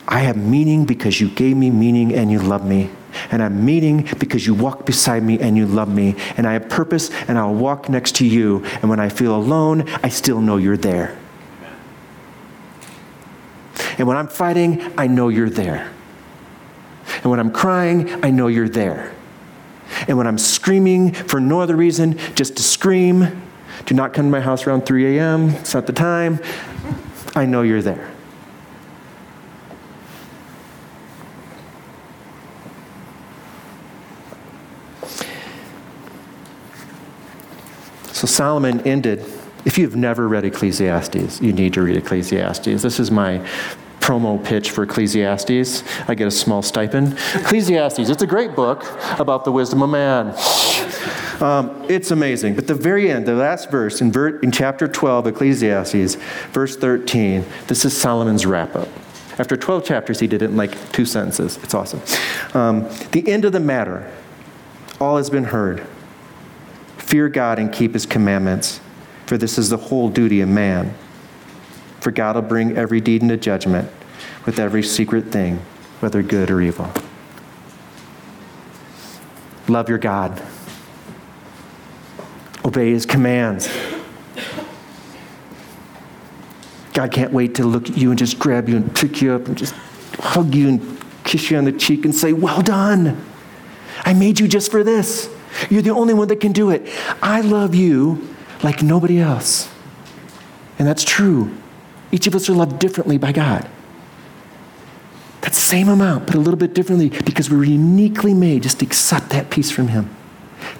I 0.07 0.19
have 0.19 0.37
meaning 0.37 0.85
because 0.85 1.19
you 1.19 1.29
gave 1.29 1.57
me 1.57 1.69
meaning 1.69 2.13
and 2.13 2.31
you 2.31 2.39
love 2.39 2.65
me. 2.65 2.89
And 3.31 3.41
I'm 3.43 3.65
meaning 3.65 4.07
because 4.19 4.45
you 4.45 4.53
walk 4.53 4.85
beside 4.85 5.23
me 5.23 5.39
and 5.39 5.57
you 5.57 5.65
love 5.65 5.93
me. 5.93 6.15
And 6.37 6.47
I 6.47 6.53
have 6.53 6.69
purpose 6.69 7.09
and 7.27 7.37
I'll 7.37 7.53
walk 7.53 7.89
next 7.89 8.15
to 8.17 8.25
you. 8.25 8.63
And 8.81 8.89
when 8.89 8.99
I 8.99 9.09
feel 9.09 9.35
alone, 9.35 9.89
I 10.03 10.09
still 10.09 10.39
know 10.39 10.57
you're 10.57 10.77
there. 10.77 11.17
And 13.97 14.07
when 14.07 14.15
I'm 14.15 14.27
fighting, 14.27 14.93
I 14.97 15.07
know 15.07 15.29
you're 15.29 15.49
there. 15.49 15.91
And 17.23 17.31
when 17.31 17.39
I'm 17.39 17.51
crying, 17.51 18.23
I 18.23 18.29
know 18.29 18.47
you're 18.47 18.69
there. 18.69 19.13
And 20.07 20.17
when 20.17 20.27
I'm 20.27 20.37
screaming 20.37 21.13
for 21.13 21.39
no 21.39 21.61
other 21.61 21.75
reason, 21.75 22.17
just 22.35 22.57
to 22.57 22.63
scream, 22.63 23.41
do 23.85 23.95
not 23.95 24.13
come 24.13 24.25
to 24.25 24.31
my 24.31 24.41
house 24.41 24.67
around 24.67 24.85
3 24.85 25.17
a.m., 25.17 25.49
it's 25.51 25.73
not 25.73 25.87
the 25.87 25.93
time, 25.93 26.39
I 27.35 27.45
know 27.45 27.61
you're 27.61 27.81
there. 27.81 28.11
Solomon 38.37 38.81
ended. 38.81 39.25
If 39.65 39.79
you've 39.79 39.95
never 39.95 40.27
read 40.27 40.45
Ecclesiastes, 40.45 41.41
you 41.41 41.51
need 41.51 41.73
to 41.73 41.81
read 41.81 41.97
Ecclesiastes. 41.97 42.83
This 42.83 42.99
is 42.99 43.09
my 43.09 43.39
promo 43.99 44.41
pitch 44.45 44.69
for 44.69 44.83
Ecclesiastes. 44.83 45.83
I 46.07 46.13
get 46.13 46.27
a 46.27 46.31
small 46.31 46.61
stipend. 46.61 47.17
Ecclesiastes, 47.33 47.97
it's 47.97 48.21
a 48.21 48.27
great 48.27 48.55
book 48.55 48.85
about 49.19 49.43
the 49.43 49.51
wisdom 49.51 49.81
of 49.81 49.89
man. 49.89 50.35
Um, 51.41 51.83
it's 51.89 52.11
amazing. 52.11 52.53
But 52.53 52.67
the 52.67 52.75
very 52.75 53.09
end, 53.09 53.25
the 53.25 53.33
last 53.33 53.71
verse 53.71 54.01
in, 54.01 54.11
ver- 54.11 54.37
in 54.41 54.51
chapter 54.51 54.87
12, 54.87 55.25
Ecclesiastes, 55.25 56.13
verse 56.51 56.77
13, 56.77 57.43
this 57.65 57.85
is 57.85 57.97
Solomon's 57.97 58.45
wrap 58.45 58.75
up. 58.75 58.87
After 59.39 59.57
12 59.57 59.83
chapters, 59.83 60.19
he 60.19 60.27
did 60.27 60.43
it 60.43 60.51
in 60.51 60.57
like 60.57 60.91
two 60.91 61.05
sentences. 61.05 61.57
It's 61.63 61.73
awesome. 61.73 62.01
Um, 62.53 62.87
the 63.13 63.27
end 63.27 63.45
of 63.45 63.51
the 63.51 63.59
matter, 63.59 64.13
all 65.01 65.17
has 65.17 65.31
been 65.31 65.45
heard. 65.45 65.87
Fear 67.07 67.29
God 67.29 67.57
and 67.57 67.71
keep 67.71 67.93
his 67.93 68.05
commandments, 68.05 68.81
for 69.27 69.37
this 69.37 69.57
is 69.57 69.69
the 69.69 69.77
whole 69.77 70.09
duty 70.09 70.41
of 70.41 70.49
man. 70.49 70.93
For 72.01 72.11
God 72.11 72.35
will 72.35 72.41
bring 72.41 72.75
every 72.75 72.99
deed 72.99 73.21
into 73.21 73.37
judgment 73.37 73.89
with 74.45 74.59
every 74.59 74.83
secret 74.83 75.27
thing, 75.27 75.61
whether 76.01 76.21
good 76.21 76.51
or 76.51 76.59
evil. 76.59 76.91
Love 79.69 79.87
your 79.87 79.97
God. 79.97 80.41
Obey 82.65 82.91
his 82.91 83.05
commands. 83.05 83.69
God 86.93 87.13
can't 87.13 87.31
wait 87.31 87.55
to 87.55 87.63
look 87.63 87.89
at 87.89 87.97
you 87.97 88.09
and 88.09 88.19
just 88.19 88.37
grab 88.37 88.67
you 88.67 88.75
and 88.75 88.93
pick 88.93 89.21
you 89.21 89.31
up 89.31 89.47
and 89.47 89.57
just 89.57 89.73
hug 90.19 90.53
you 90.53 90.67
and 90.67 91.01
kiss 91.23 91.49
you 91.49 91.57
on 91.57 91.63
the 91.63 91.71
cheek 91.71 92.03
and 92.03 92.13
say, 92.13 92.33
Well 92.33 92.61
done. 92.61 93.23
I 94.03 94.13
made 94.13 94.41
you 94.41 94.49
just 94.49 94.71
for 94.71 94.83
this. 94.83 95.33
You're 95.69 95.81
the 95.81 95.91
only 95.91 96.13
one 96.13 96.27
that 96.29 96.39
can 96.39 96.51
do 96.51 96.69
it. 96.69 96.87
I 97.21 97.41
love 97.41 97.75
you 97.75 98.27
like 98.63 98.81
nobody 98.81 99.19
else. 99.19 99.69
And 100.79 100.87
that's 100.87 101.03
true. 101.03 101.55
Each 102.11 102.27
of 102.27 102.35
us 102.35 102.49
are 102.49 102.53
loved 102.53 102.79
differently 102.79 103.17
by 103.17 103.31
God. 103.31 103.67
That 105.41 105.55
same 105.55 105.89
amount, 105.89 106.27
but 106.27 106.35
a 106.35 106.39
little 106.39 106.57
bit 106.57 106.73
differently 106.73 107.09
because 107.09 107.49
we're 107.49 107.63
uniquely 107.63 108.33
made 108.33 108.63
just 108.63 108.79
to 108.79 108.85
accept 108.85 109.29
that 109.29 109.49
peace 109.49 109.71
from 109.71 109.89
Him. 109.89 110.15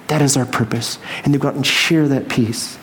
That 0.08 0.22
is 0.22 0.36
our 0.36 0.46
purpose. 0.46 0.98
And 1.24 1.32
to 1.32 1.38
go 1.38 1.48
out 1.48 1.54
and 1.54 1.66
share 1.66 2.08
that 2.08 2.28
peace 2.28 2.78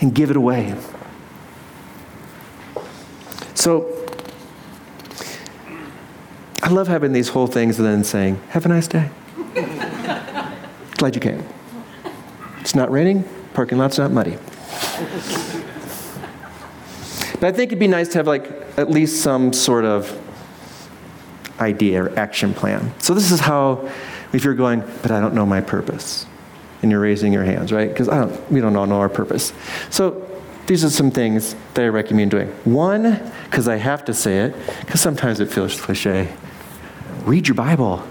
and 0.00 0.14
give 0.14 0.30
it 0.30 0.36
away. 0.36 0.74
So, 3.54 3.99
I 6.62 6.68
love 6.68 6.88
having 6.88 7.12
these 7.12 7.28
whole 7.28 7.46
things 7.46 7.78
and 7.78 7.86
then 7.86 8.04
saying, 8.04 8.40
Have 8.50 8.66
a 8.66 8.68
nice 8.68 8.86
day. 8.86 9.10
Glad 10.96 11.14
you 11.14 11.20
came. 11.20 11.44
It's 12.60 12.74
not 12.74 12.90
raining, 12.90 13.24
parking 13.54 13.78
lot's 13.78 13.98
not 13.98 14.10
muddy. 14.10 14.36
But 17.40 17.48
I 17.48 17.52
think 17.52 17.68
it'd 17.68 17.78
be 17.78 17.86
nice 17.86 18.08
to 18.08 18.18
have 18.18 18.26
like 18.26 18.44
at 18.76 18.90
least 18.90 19.22
some 19.22 19.54
sort 19.54 19.86
of 19.86 20.14
idea 21.58 22.04
or 22.04 22.18
action 22.18 22.52
plan. 22.52 22.92
So 22.98 23.14
this 23.14 23.30
is 23.30 23.40
how 23.40 23.90
if 24.34 24.44
you're 24.44 24.54
going, 24.54 24.80
but 25.00 25.10
I 25.10 25.20
don't 25.20 25.34
know 25.34 25.46
my 25.46 25.62
purpose. 25.62 26.26
And 26.82 26.90
you're 26.90 27.00
raising 27.00 27.32
your 27.32 27.44
hands, 27.44 27.72
right? 27.72 27.88
Because 27.88 28.08
I 28.08 28.18
don't 28.18 28.52
we 28.52 28.60
don't 28.60 28.76
all 28.76 28.86
know 28.86 29.00
our 29.00 29.08
purpose. 29.08 29.54
So 29.88 30.26
these 30.66 30.84
are 30.84 30.90
some 30.90 31.10
things 31.10 31.56
that 31.74 31.84
I 31.84 31.88
recommend 31.88 32.30
doing. 32.30 32.48
One, 32.64 33.32
because 33.44 33.68
I 33.68 33.76
have 33.76 34.04
to 34.04 34.14
say 34.14 34.40
it, 34.40 34.54
because 34.80 35.00
sometimes 35.00 35.40
it 35.40 35.50
feels 35.50 35.80
cliche 35.80 36.28
read 37.30 37.46
your 37.46 37.54
Bible. 37.54 38.02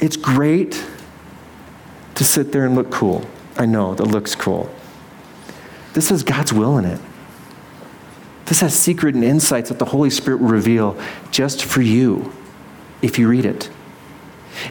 It's 0.00 0.16
great 0.16 0.84
to 2.16 2.24
sit 2.24 2.50
there 2.50 2.66
and 2.66 2.74
look 2.74 2.90
cool. 2.90 3.24
I 3.56 3.66
know 3.66 3.94
that 3.94 4.04
looks 4.04 4.34
cool. 4.34 4.68
This 5.92 6.08
has 6.10 6.24
God's 6.24 6.52
will 6.52 6.78
in 6.78 6.84
it. 6.84 7.00
This 8.46 8.60
has 8.60 8.74
secret 8.74 9.14
and 9.14 9.22
insights 9.22 9.68
that 9.68 9.78
the 9.78 9.84
Holy 9.84 10.10
Spirit 10.10 10.40
will 10.40 10.48
reveal 10.48 11.00
just 11.30 11.64
for 11.64 11.80
you 11.80 12.32
if 13.00 13.16
you 13.16 13.28
read 13.28 13.44
it. 13.44 13.70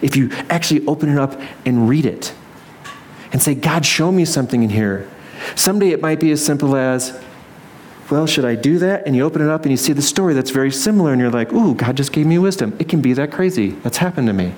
If 0.02 0.18
you 0.18 0.30
actually 0.50 0.86
open 0.88 1.08
it 1.08 1.18
up 1.18 1.40
and 1.66 1.88
read 1.88 2.06
it 2.06 2.34
and 3.32 3.42
say, 3.42 3.56
God, 3.56 3.86
show 3.86 4.12
me 4.12 4.26
something 4.26 4.62
in 4.62 4.72
here. 4.72 5.10
Someday 5.56 5.92
it 5.92 6.02
might 6.02 6.20
be 6.20 6.32
as 6.32 6.44
simple 6.44 6.76
as, 6.76 7.18
well, 8.10 8.26
should 8.26 8.46
I 8.46 8.56
do 8.56 8.80
that? 8.80 9.06
And 9.06 9.16
you 9.16 9.24
open 9.24 9.42
it 9.42 9.50
up 9.50 9.64
and 9.64 9.72
you 9.72 9.78
see 9.78 9.94
the 9.94 10.02
story 10.02 10.34
that's 10.34 10.52
very 10.52 10.72
similar, 10.72 11.12
and 11.12 11.20
you're 11.20 11.32
like, 11.32 11.52
ooh, 11.52 11.76
God 11.76 11.98
just 11.98 12.14
gave 12.14 12.26
me 12.26 12.38
wisdom. 12.38 12.76
It 12.80 12.88
can 12.88 13.02
be 13.02 13.14
that 13.14 13.32
crazy. 13.32 13.72
That's 13.72 13.98
happened 13.98 14.28
to 14.28 14.34
me. 14.34 14.54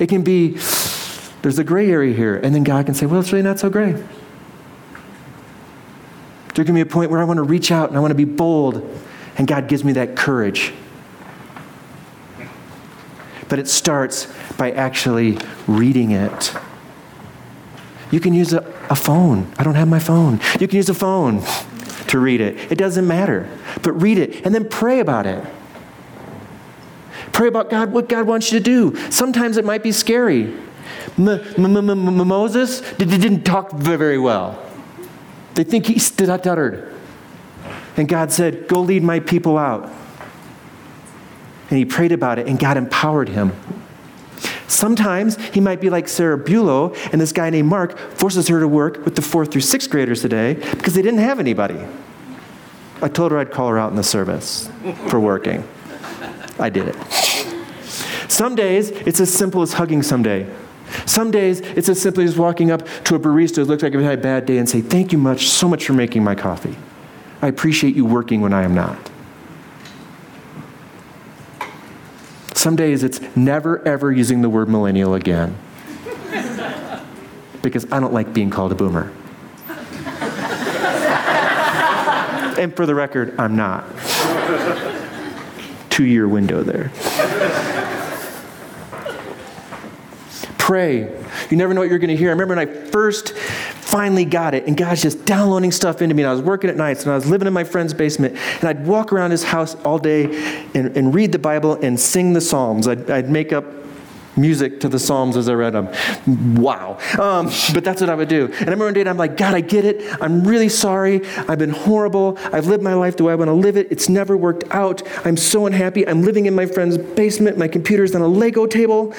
It 0.00 0.08
can 0.08 0.22
be, 0.22 0.50
there's 1.42 1.58
a 1.58 1.64
gray 1.64 1.90
area 1.90 2.14
here, 2.14 2.36
and 2.36 2.54
then 2.54 2.64
God 2.64 2.86
can 2.86 2.94
say, 2.94 3.06
well, 3.06 3.20
it's 3.20 3.32
really 3.32 3.44
not 3.44 3.58
so 3.58 3.70
gray. 3.70 4.02
There 6.54 6.64
can 6.64 6.74
be 6.74 6.80
a 6.80 6.86
point 6.86 7.10
where 7.10 7.20
I 7.20 7.24
want 7.24 7.38
to 7.38 7.42
reach 7.42 7.70
out 7.70 7.88
and 7.88 7.96
I 7.96 8.00
want 8.00 8.12
to 8.12 8.16
be 8.16 8.24
bold, 8.24 8.88
and 9.36 9.46
God 9.46 9.68
gives 9.68 9.84
me 9.84 9.92
that 9.92 10.16
courage. 10.16 10.72
But 13.48 13.58
it 13.58 13.68
starts 13.68 14.32
by 14.56 14.72
actually 14.72 15.38
reading 15.66 16.12
it. 16.12 16.52
You 18.10 18.20
can 18.20 18.32
use 18.34 18.52
a, 18.52 18.60
a 18.90 18.96
phone. 18.96 19.52
I 19.58 19.64
don't 19.64 19.74
have 19.74 19.88
my 19.88 19.98
phone. 19.98 20.40
You 20.60 20.66
can 20.68 20.76
use 20.76 20.88
a 20.88 20.94
phone 20.94 21.42
to 22.08 22.18
read 22.18 22.40
it. 22.40 22.72
It 22.72 22.76
doesn't 22.76 23.06
matter. 23.06 23.48
But 23.82 23.92
read 23.92 24.18
it 24.18 24.44
and 24.44 24.54
then 24.54 24.68
pray 24.68 25.00
about 25.00 25.26
it. 25.26 25.44
Pray 27.32 27.48
about 27.48 27.70
God, 27.70 27.92
what 27.92 28.08
God 28.08 28.26
wants 28.26 28.52
you 28.52 28.58
to 28.58 28.64
do. 28.64 29.10
Sometimes 29.10 29.56
it 29.56 29.64
might 29.64 29.82
be 29.82 29.92
scary. 29.92 30.54
Moses 31.16 32.80
didn't 32.98 33.42
talk 33.42 33.72
very 33.72 34.18
well. 34.18 34.62
They 35.54 35.64
think 35.64 35.86
he 35.86 35.98
stuttered. 35.98 36.94
And 37.96 38.08
God 38.08 38.32
said, 38.32 38.68
Go 38.68 38.80
lead 38.80 39.02
my 39.02 39.20
people 39.20 39.56
out. 39.56 39.92
And 41.70 41.78
he 41.78 41.84
prayed 41.84 42.12
about 42.12 42.38
it, 42.38 42.46
and 42.46 42.58
God 42.58 42.76
empowered 42.76 43.28
him. 43.28 43.52
Sometimes 44.66 45.36
he 45.48 45.60
might 45.60 45.80
be 45.80 45.90
like 45.90 46.08
Sarah 46.08 46.38
Bulow, 46.38 46.94
and 47.12 47.20
this 47.20 47.32
guy 47.32 47.50
named 47.50 47.68
Mark 47.68 47.98
forces 47.98 48.48
her 48.48 48.60
to 48.60 48.68
work 48.68 49.04
with 49.04 49.14
the 49.14 49.22
fourth 49.22 49.52
through 49.52 49.60
sixth 49.60 49.90
graders 49.90 50.22
today 50.22 50.54
because 50.54 50.94
they 50.94 51.02
didn't 51.02 51.20
have 51.20 51.38
anybody. 51.38 51.78
I 53.02 53.08
told 53.08 53.32
her 53.32 53.38
I'd 53.38 53.50
call 53.50 53.68
her 53.68 53.78
out 53.78 53.90
in 53.90 53.96
the 53.96 54.04
service 54.04 54.70
for 55.08 55.20
working. 55.20 55.66
I 56.58 56.70
did 56.70 56.88
it. 56.88 56.96
Some 58.28 58.54
days, 58.54 58.90
it's 58.90 59.20
as 59.20 59.32
simple 59.32 59.62
as 59.62 59.74
hugging 59.74 60.02
someday. 60.02 60.48
Some 61.06 61.30
days, 61.30 61.60
it's 61.60 61.88
as 61.88 62.00
simple 62.00 62.22
as 62.22 62.38
walking 62.38 62.70
up 62.70 62.86
to 63.04 63.14
a 63.14 63.18
barista 63.18 63.56
who 63.56 63.64
looks 63.64 63.82
like 63.82 63.94
he 63.94 64.02
had 64.02 64.18
a 64.18 64.22
bad 64.22 64.46
day 64.46 64.58
and 64.58 64.68
say, 64.68 64.80
Thank 64.80 65.12
you 65.12 65.18
much, 65.18 65.48
so 65.48 65.68
much 65.68 65.84
for 65.84 65.92
making 65.92 66.24
my 66.24 66.34
coffee. 66.34 66.76
I 67.42 67.48
appreciate 67.48 67.94
you 67.94 68.04
working 68.04 68.40
when 68.40 68.52
I 68.52 68.62
am 68.62 68.74
not. 68.74 69.10
Some 72.64 72.76
days 72.76 73.04
it's 73.04 73.20
never, 73.36 73.86
ever 73.86 74.10
using 74.10 74.40
the 74.40 74.48
word 74.48 74.70
millennial 74.70 75.12
again 75.12 75.54
because 77.60 77.84
I 77.92 78.00
don't 78.00 78.14
like 78.14 78.32
being 78.32 78.48
called 78.48 78.72
a 78.72 78.74
boomer. 78.74 79.12
and 82.58 82.74
for 82.74 82.86
the 82.86 82.94
record, 82.94 83.38
I'm 83.38 83.54
not. 83.54 83.84
Two 85.90 86.06
year 86.06 86.26
window 86.26 86.62
there. 86.62 86.90
Pray. 90.56 91.00
You 91.50 91.58
never 91.58 91.74
know 91.74 91.82
what 91.82 91.90
you're 91.90 91.98
going 91.98 92.08
to 92.08 92.16
hear. 92.16 92.30
I 92.30 92.32
remember 92.32 92.56
when 92.56 92.66
I 92.66 92.90
first 92.90 93.34
finally 93.94 94.24
got 94.24 94.54
it, 94.54 94.66
and 94.66 94.76
God's 94.76 95.02
just 95.02 95.24
downloading 95.26 95.70
stuff 95.70 96.00
into 96.00 96.14
me. 96.14 96.22
And 96.22 96.30
I 96.30 96.32
was 96.32 96.42
working 96.42 96.68
at 96.70 96.76
nights, 96.76 97.02
and 97.02 97.12
I 97.12 97.14
was 97.14 97.26
living 97.26 97.46
in 97.46 97.52
my 97.52 97.62
friend's 97.62 97.92
basement, 97.92 98.36
and 98.36 98.64
I'd 98.64 98.86
walk 98.86 99.12
around 99.12 99.30
his 99.30 99.44
house 99.44 99.76
all 99.84 99.98
day 99.98 100.53
and, 100.74 100.96
and 100.96 101.14
read 101.14 101.32
the 101.32 101.38
Bible 101.38 101.74
and 101.74 101.98
sing 101.98 102.32
the 102.32 102.40
Psalms. 102.40 102.88
I'd, 102.88 103.10
I'd 103.10 103.30
make 103.30 103.52
up 103.52 103.64
music 104.36 104.80
to 104.80 104.88
the 104.88 104.98
Psalms 104.98 105.36
as 105.36 105.48
I 105.48 105.54
read 105.54 105.74
them. 105.74 105.88
Wow. 106.56 106.98
Um, 107.20 107.50
but 107.72 107.84
that's 107.84 108.00
what 108.00 108.10
I 108.10 108.14
would 108.14 108.28
do. 108.28 108.46
And 108.46 108.54
I 108.54 108.60
remember 108.62 108.86
one 108.86 108.94
day 108.94 109.04
I'm 109.08 109.16
like, 109.16 109.36
God, 109.36 109.54
I 109.54 109.60
get 109.60 109.84
it. 109.84 110.02
I'm 110.20 110.44
really 110.44 110.68
sorry. 110.68 111.24
I've 111.48 111.58
been 111.58 111.70
horrible. 111.70 112.36
I've 112.52 112.66
lived 112.66 112.82
my 112.82 112.94
life 112.94 113.16
the 113.16 113.24
way 113.24 113.32
I 113.32 113.36
want 113.36 113.48
to 113.48 113.54
live 113.54 113.76
it. 113.76 113.90
It's 113.90 114.08
never 114.08 114.36
worked 114.36 114.64
out. 114.72 115.02
I'm 115.24 115.36
so 115.36 115.66
unhappy. 115.66 116.06
I'm 116.06 116.22
living 116.22 116.46
in 116.46 116.54
my 116.54 116.66
friend's 116.66 116.98
basement. 116.98 117.58
My 117.58 117.68
computer's 117.68 118.14
on 118.14 118.22
a 118.22 118.28
Lego 118.28 118.66
table. 118.66 119.14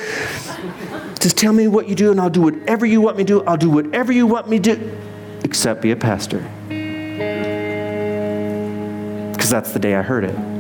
Just 1.20 1.38
tell 1.38 1.54
me 1.54 1.68
what 1.68 1.88
you 1.88 1.96
do, 1.96 2.12
and 2.12 2.20
I'll 2.20 2.30
do 2.30 2.41
whatever 2.41 2.86
you 2.86 3.02
want 3.02 3.18
me 3.18 3.24
to 3.24 3.39
do. 3.39 3.44
I'll 3.46 3.58
do 3.58 3.70
whatever 3.70 4.12
you 4.12 4.28
want 4.28 4.48
me 4.48 4.60
to 4.60 4.76
do, 4.76 4.98
except 5.44 5.82
be 5.82 5.91
a 5.91 5.96
pastor. 5.96 6.39
Because 9.32 9.50
that's 9.50 9.72
the 9.72 9.80
day 9.80 9.96
I 9.96 10.02
heard 10.04 10.26
it. 10.26 10.55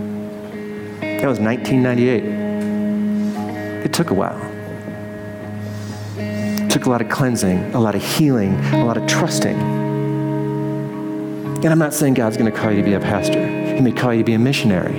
That 1.25 1.29
was 1.29 1.39
1998. 1.39 3.83
It 3.83 3.91
took 3.91 4.11
a 4.11 4.13
while. 4.13 4.39
It 6.19 6.69
took 6.69 6.85
a 6.85 6.89
lot 6.91 7.01
of 7.01 7.09
cleansing, 7.09 7.73
a 7.73 7.79
lot 7.79 7.95
of 7.95 8.03
healing, 8.03 8.53
a 8.75 8.85
lot 8.85 8.95
of 8.95 9.07
trusting. 9.07 9.55
And 9.55 11.65
I'm 11.65 11.79
not 11.79 11.95
saying 11.95 12.13
God's 12.13 12.37
going 12.37 12.51
to 12.51 12.55
call 12.55 12.69
you 12.69 12.77
to 12.77 12.83
be 12.83 12.93
a 12.93 12.99
pastor. 12.99 13.43
He 13.73 13.81
may 13.81 13.91
call 13.91 14.13
you 14.13 14.19
to 14.19 14.23
be 14.23 14.33
a 14.33 14.37
missionary. 14.37 14.93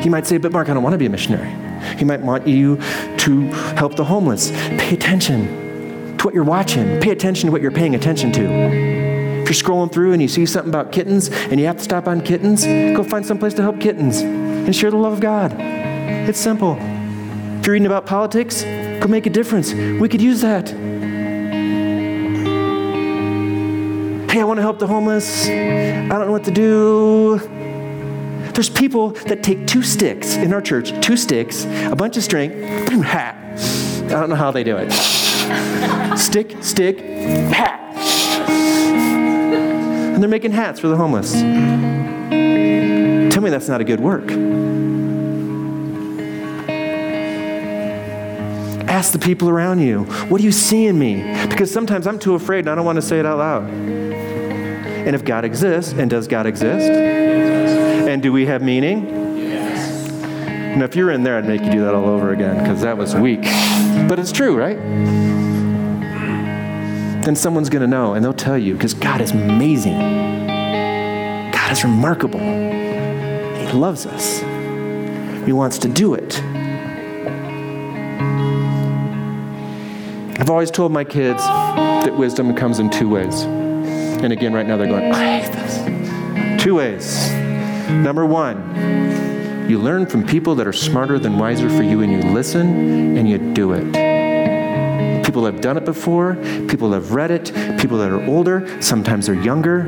He 0.00 0.08
might 0.08 0.26
say, 0.26 0.38
but 0.38 0.50
Mark, 0.50 0.70
I 0.70 0.72
don't 0.72 0.82
want 0.82 0.94
to 0.94 0.98
be 0.98 1.04
a 1.04 1.10
missionary. 1.10 1.50
He 1.98 2.06
might 2.06 2.22
want 2.22 2.46
you 2.46 2.78
to 3.18 3.50
help 3.76 3.96
the 3.96 4.04
homeless. 4.04 4.50
Pay 4.50 4.94
attention 4.94 6.16
to 6.16 6.24
what 6.24 6.32
you're 6.32 6.42
watching. 6.42 7.00
Pay 7.00 7.10
attention 7.10 7.48
to 7.48 7.52
what 7.52 7.60
you're 7.60 7.70
paying 7.70 7.94
attention 7.94 8.32
to. 8.32 8.89
You're 9.50 9.56
scrolling 9.56 9.90
through 9.90 10.12
and 10.12 10.22
you 10.22 10.28
see 10.28 10.46
something 10.46 10.70
about 10.70 10.92
kittens 10.92 11.28
and 11.28 11.58
you 11.58 11.66
have 11.66 11.76
to 11.78 11.82
stop 11.82 12.06
on 12.06 12.20
kittens, 12.20 12.64
go 12.64 13.02
find 13.02 13.26
some 13.26 13.36
place 13.36 13.52
to 13.54 13.62
help 13.62 13.80
kittens 13.80 14.20
and 14.20 14.76
share 14.76 14.92
the 14.92 14.96
love 14.96 15.12
of 15.12 15.18
God. 15.18 15.56
It's 15.58 16.38
simple. 16.38 16.76
If 16.78 17.66
you're 17.66 17.72
reading 17.72 17.86
about 17.86 18.06
politics, 18.06 18.62
go 18.62 19.08
make 19.08 19.26
a 19.26 19.30
difference. 19.30 19.72
We 19.72 20.08
could 20.08 20.22
use 20.22 20.40
that. 20.42 20.68
Hey, 24.30 24.40
I 24.40 24.44
want 24.44 24.58
to 24.58 24.62
help 24.62 24.78
the 24.78 24.86
homeless. 24.86 25.48
I 25.48 26.06
don't 26.06 26.26
know 26.26 26.30
what 26.30 26.44
to 26.44 26.52
do. 26.52 27.38
There's 28.54 28.70
people 28.70 29.10
that 29.26 29.42
take 29.42 29.66
two 29.66 29.82
sticks 29.82 30.36
in 30.36 30.52
our 30.52 30.62
church, 30.62 30.92
two 31.04 31.16
sticks, 31.16 31.64
a 31.64 31.96
bunch 31.96 32.16
of 32.16 32.22
string, 32.22 32.62
hat. 33.02 33.34
I 34.04 34.10
don't 34.10 34.28
know 34.28 34.36
how 34.36 34.52
they 34.52 34.62
do 34.62 34.76
it. 34.76 34.92
stick, 36.16 36.62
stick, 36.62 37.00
hat. 37.50 37.89
And 40.20 40.24
they're 40.24 40.28
making 40.28 40.52
hats 40.52 40.78
for 40.78 40.88
the 40.88 40.98
homeless. 40.98 41.32
Tell 41.32 41.40
me 43.42 43.48
that's 43.48 43.68
not 43.68 43.80
a 43.80 43.84
good 43.84 44.00
work. 44.00 44.30
Ask 48.86 49.12
the 49.12 49.18
people 49.18 49.48
around 49.48 49.78
you, 49.78 50.04
what 50.28 50.36
do 50.36 50.44
you 50.44 50.52
see 50.52 50.84
in 50.84 50.98
me? 50.98 51.22
Because 51.48 51.72
sometimes 51.72 52.06
I'm 52.06 52.18
too 52.18 52.34
afraid 52.34 52.58
and 52.58 52.68
I 52.68 52.74
don't 52.74 52.84
want 52.84 52.96
to 52.96 53.02
say 53.02 53.18
it 53.18 53.24
out 53.24 53.38
loud. 53.38 53.70
And 53.70 55.16
if 55.16 55.24
God 55.24 55.46
exists, 55.46 55.94
and 55.94 56.10
does 56.10 56.28
God 56.28 56.44
exist? 56.44 56.90
And 56.90 58.22
do 58.22 58.30
we 58.30 58.44
have 58.44 58.60
meaning? 58.60 59.38
Yes. 59.38 60.06
If 60.82 60.96
you're 60.96 61.12
in 61.12 61.22
there, 61.22 61.38
I'd 61.38 61.46
make 61.46 61.62
you 61.62 61.72
do 61.72 61.80
that 61.80 61.94
all 61.94 62.10
over 62.10 62.34
again 62.34 62.58
because 62.58 62.82
that 62.82 62.98
was 62.98 63.14
weak. 63.14 63.44
But 64.06 64.18
it's 64.18 64.32
true, 64.32 64.54
right? 64.54 64.76
Mm. 67.20 67.24
Then 67.24 67.36
someone's 67.36 67.68
going 67.68 67.82
to 67.82 67.88
know 67.88 68.14
and 68.14 68.24
they'll 68.24 68.32
tell 68.32 68.58
you 68.58 68.74
because 68.74 68.94
God 68.94 69.20
is 69.20 69.30
amazing. 69.32 69.98
God 71.52 71.72
is 71.72 71.84
remarkable. 71.84 72.40
He 72.40 73.72
loves 73.72 74.06
us. 74.06 74.40
He 75.44 75.52
wants 75.52 75.78
to 75.78 75.88
do 75.88 76.14
it. 76.14 76.40
I've 80.40 80.50
always 80.50 80.70
told 80.70 80.92
my 80.92 81.04
kids 81.04 81.42
that 81.42 82.16
wisdom 82.16 82.54
comes 82.54 82.78
in 82.78 82.88
two 82.90 83.08
ways. 83.08 83.42
And 83.42 84.32
again, 84.32 84.52
right 84.52 84.66
now 84.66 84.76
they're 84.76 84.86
going, 84.86 85.12
I 85.12 85.40
hate 85.40 85.52
this. 85.52 86.62
Two 86.62 86.76
ways. 86.76 87.30
Number 87.90 88.24
one, 88.24 89.68
you 89.68 89.78
learn 89.78 90.06
from 90.06 90.26
people 90.26 90.54
that 90.56 90.66
are 90.66 90.72
smarter 90.72 91.18
than 91.18 91.38
wiser 91.38 91.68
for 91.68 91.82
you, 91.82 92.00
and 92.00 92.12
you 92.12 92.20
listen 92.32 93.16
and 93.16 93.28
you 93.28 93.38
do 93.54 93.72
it. 93.72 94.09
People 95.40 95.52
have 95.52 95.62
done 95.62 95.78
it 95.78 95.86
before, 95.86 96.34
people 96.68 96.92
have 96.92 97.12
read 97.12 97.30
it, 97.30 97.46
people 97.80 97.96
that 97.96 98.10
are 98.10 98.22
older, 98.26 98.82
sometimes 98.82 99.24
they're 99.24 99.34
younger. 99.34 99.84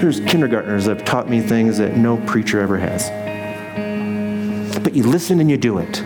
There's 0.00 0.18
kindergartners 0.18 0.86
that 0.86 0.96
have 0.96 1.06
taught 1.06 1.30
me 1.30 1.40
things 1.40 1.78
that 1.78 1.96
no 1.96 2.16
preacher 2.26 2.58
ever 2.58 2.76
has. 2.76 3.08
But 4.80 4.96
you 4.96 5.04
listen 5.04 5.38
and 5.38 5.48
you 5.48 5.56
do 5.56 5.78
it. 5.78 6.02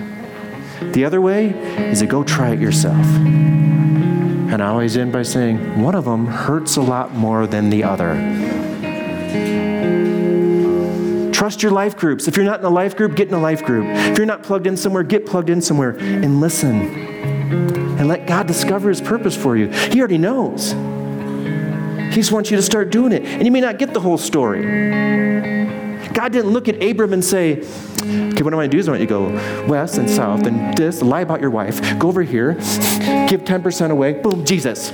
The 0.92 1.06
other 1.06 1.22
way 1.22 1.46
is 1.90 2.00
to 2.00 2.06
go 2.06 2.22
try 2.22 2.50
it 2.50 2.60
yourself. 2.60 3.06
And 3.06 4.62
I 4.62 4.66
always 4.66 4.98
end 4.98 5.12
by 5.12 5.22
saying, 5.22 5.80
one 5.80 5.94
of 5.94 6.04
them 6.04 6.26
hurts 6.26 6.76
a 6.76 6.82
lot 6.82 7.14
more 7.14 7.46
than 7.46 7.70
the 7.70 7.84
other. 7.84 8.12
Trust 11.32 11.62
your 11.62 11.72
life 11.72 11.96
groups. 11.96 12.28
If 12.28 12.36
you're 12.36 12.44
not 12.44 12.60
in 12.60 12.66
a 12.66 12.70
life 12.70 12.98
group, 12.98 13.16
get 13.16 13.28
in 13.28 13.34
a 13.34 13.40
life 13.40 13.64
group. 13.64 13.86
If 13.86 14.18
you're 14.18 14.26
not 14.26 14.42
plugged 14.42 14.66
in 14.66 14.76
somewhere, 14.76 15.04
get 15.04 15.24
plugged 15.24 15.48
in 15.48 15.62
somewhere 15.62 15.96
and 15.96 16.38
listen. 16.38 17.05
And 17.50 18.09
let 18.09 18.26
God 18.26 18.46
discover 18.46 18.88
His 18.88 19.00
purpose 19.00 19.37
for 19.37 19.56
you. 19.56 19.68
He 19.68 19.98
already 19.98 20.18
knows. 20.18 20.72
He 20.72 22.20
just 22.22 22.32
wants 22.32 22.50
you 22.50 22.56
to 22.56 22.62
start 22.62 22.90
doing 22.90 23.12
it. 23.12 23.24
And 23.24 23.44
you 23.44 23.52
may 23.52 23.61
not 23.61 23.78
get 23.78 23.92
the 23.92 24.00
whole 24.00 24.18
story. 24.18 24.62
God 26.12 26.32
didn't 26.32 26.50
look 26.50 26.68
at 26.68 26.82
Abram 26.82 27.12
and 27.12 27.24
say, 27.24 27.62
Okay, 28.06 28.42
what 28.42 28.52
I 28.52 28.56
want 28.56 28.70
to 28.70 28.76
do 28.76 28.78
is 28.78 28.88
I 28.88 28.92
want 28.92 29.00
you 29.00 29.06
to 29.06 29.12
go 29.12 29.66
west 29.66 29.98
and 29.98 30.09
south 30.09 30.46
and 30.46 30.76
this, 30.76 31.02
lie 31.02 31.20
about 31.20 31.40
your 31.40 31.50
wife, 31.50 31.98
go 31.98 32.09
over 32.09 32.22
here, 32.22 32.54
give 33.28 33.42
10% 33.42 33.90
away, 33.90 34.12
boom, 34.14 34.44
Jesus. 34.44 34.90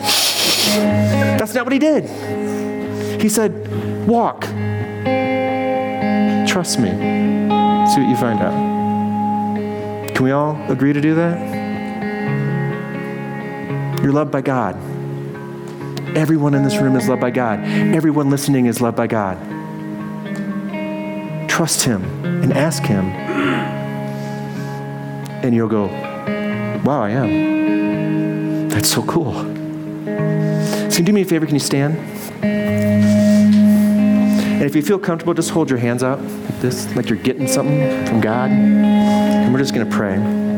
That's 0.77 1.55
not 1.55 1.65
what 1.65 1.73
he 1.73 1.79
did. 1.79 2.09
He 3.21 3.29
said, 3.29 3.69
walk. 4.09 4.43
Trust 6.49 6.79
me. 6.79 6.91
See 6.91 8.01
what 8.01 8.09
you 8.09 8.17
find 8.17 8.41
out. 8.41 10.15
Can 10.15 10.25
we 10.25 10.33
all 10.33 10.57
agree 10.71 10.93
to 10.93 11.01
do 11.01 11.15
that? 11.15 11.62
You're 14.03 14.12
loved 14.12 14.31
by 14.31 14.41
God. 14.41 14.77
Everyone 16.17 16.55
in 16.55 16.62
this 16.62 16.77
room 16.77 16.97
is 16.97 17.09
loved 17.09 17.21
by 17.21 17.31
God. 17.31 17.61
Everyone 17.61 18.31
listening 18.31 18.67
is 18.67 18.81
loved 18.81 18.97
by 18.97 19.07
God 19.07 19.38
trust 21.53 21.83
Him 21.83 22.03
and 22.43 22.53
ask 22.55 22.83
Him. 22.83 23.05
And 25.45 25.55
you'll 25.55 25.69
go, 25.69 25.87
wow, 26.83 27.03
I 27.03 27.11
am. 27.11 28.71
That's 28.71 28.88
so 28.88 29.03
cool. 29.03 29.35
So, 30.90 31.03
do 31.03 31.13
me 31.13 31.21
a 31.21 31.25
favor, 31.27 31.44
can 31.44 31.55
you 31.55 31.61
stand? 31.61 31.96
And 34.63 34.65
if 34.65 34.75
you 34.75 34.83
feel 34.83 34.98
comfortable, 34.98 35.35
just 35.35 35.50
hold 35.50 35.69
your 35.69 35.79
hands 35.79 36.03
out 36.03 36.23
like 36.23 36.61
this, 36.61 36.96
like 36.96 37.11
you're 37.11 37.19
getting 37.19 37.46
something 37.46 38.07
from 38.07 38.23
God. 38.23 38.50
And 38.50 39.53
we're 39.53 39.61
just 39.61 39.75
going 39.75 39.88
to 39.88 39.94
pray. 39.94 40.52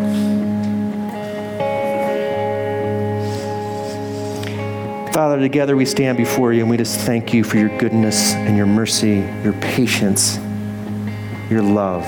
Father, 5.14 5.38
together 5.38 5.76
we 5.76 5.86
stand 5.86 6.18
before 6.18 6.52
you 6.52 6.62
and 6.62 6.68
we 6.68 6.76
just 6.76 6.98
thank 6.98 7.32
you 7.32 7.44
for 7.44 7.56
your 7.56 7.68
goodness 7.78 8.34
and 8.34 8.56
your 8.56 8.66
mercy, 8.66 9.20
your 9.44 9.52
patience 9.54 10.38
your 11.50 11.62
love. 11.62 12.04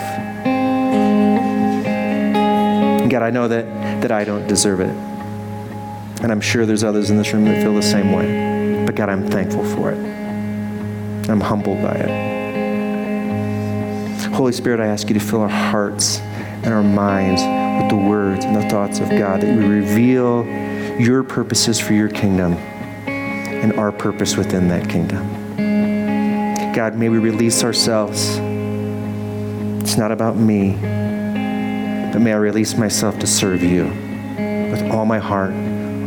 And 1.87 3.11
God, 3.11 3.23
I 3.23 3.31
know 3.31 3.49
that, 3.49 4.03
that 4.03 4.11
I 4.11 4.25
don't 4.25 4.47
deserve 4.47 4.81
it. 4.81 4.95
And 6.23 6.33
I'm 6.33 6.41
sure 6.41 6.67
there's 6.67 6.83
others 6.83 7.11
in 7.11 7.17
this 7.17 7.33
room 7.33 7.45
that 7.45 7.63
feel 7.63 7.75
the 7.75 7.83
same 7.83 8.13
way. 8.13 8.85
But 8.85 8.95
God, 8.97 9.09
I'm 9.09 9.29
thankful 9.29 9.65
for 9.65 9.93
it. 9.93 9.99
I'm 11.29 11.41
humbled 11.41 11.81
by 11.83 11.95
it. 11.95 12.37
Holy 14.33 14.53
Spirit, 14.53 14.81
I 14.81 14.87
ask 14.87 15.09
you 15.09 15.15
to 15.15 15.21
fill 15.21 15.43
our 15.43 15.49
hearts 15.49 16.19
and 16.19 16.75
our 16.75 16.83
minds 16.83 17.43
with 17.81 17.91
the 17.91 17.97
words 18.09 18.45
and 18.45 18.57
the 18.57 18.69
thoughts 18.69 18.99
of 18.99 19.09
God, 19.11 19.43
that 19.43 19.57
we 19.57 19.65
reveal 19.65 20.45
your 20.99 21.23
purposes 21.23 21.79
for 21.79 21.93
your 21.93 22.09
kingdom 22.09 22.57
and 23.67 23.81
our 23.81 23.91
purpose 23.91 24.37
within 24.37 24.69
that 24.69 24.89
kingdom. 24.89 25.27
God, 26.73 26.95
may 26.95 27.09
we 27.09 27.19
release 27.19 27.65
ourselves. 27.65 28.37
It's 29.83 29.97
not 29.97 30.13
about 30.13 30.37
me, 30.37 30.75
but 32.13 32.21
may 32.21 32.33
I 32.33 32.37
release 32.37 32.77
myself 32.77 33.19
to 33.19 33.27
serve 33.27 33.65
you 33.65 33.87
with 34.71 34.89
all 34.93 35.05
my 35.05 35.19
heart, 35.19 35.51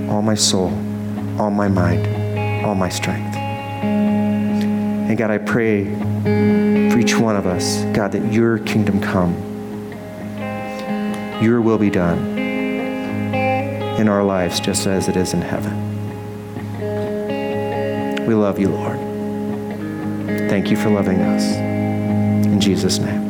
all 0.10 0.22
my 0.22 0.36
soul, 0.36 0.70
all 1.38 1.52
my 1.52 1.68
mind, 1.68 2.64
all 2.66 2.76
my 2.76 2.88
strength. 2.88 3.36
And 3.36 5.18
God, 5.18 5.30
I 5.30 5.38
pray 5.38 5.84
for 6.90 6.98
each 6.98 7.18
one 7.18 7.36
of 7.36 7.46
us, 7.46 7.84
God, 7.94 8.14
that 8.14 8.32
your 8.32 8.60
kingdom 8.60 9.02
come, 9.02 9.34
your 11.44 11.60
will 11.60 11.78
be 11.78 11.90
done 11.90 12.38
in 12.38 14.08
our 14.08 14.24
lives 14.24 14.62
just 14.62 14.88
as 14.88 15.10
it 15.10 15.18
is 15.18 15.34
in 15.34 15.42
heaven. 15.42 15.89
We 18.30 18.36
love 18.36 18.60
you, 18.60 18.70
Lord. 18.70 19.00
Thank 20.52 20.70
you 20.70 20.78
for 20.78 20.92
loving 20.92 21.20
us. 21.20 21.44
In 22.46 22.62
Jesus' 22.62 23.00
name. 23.00 23.29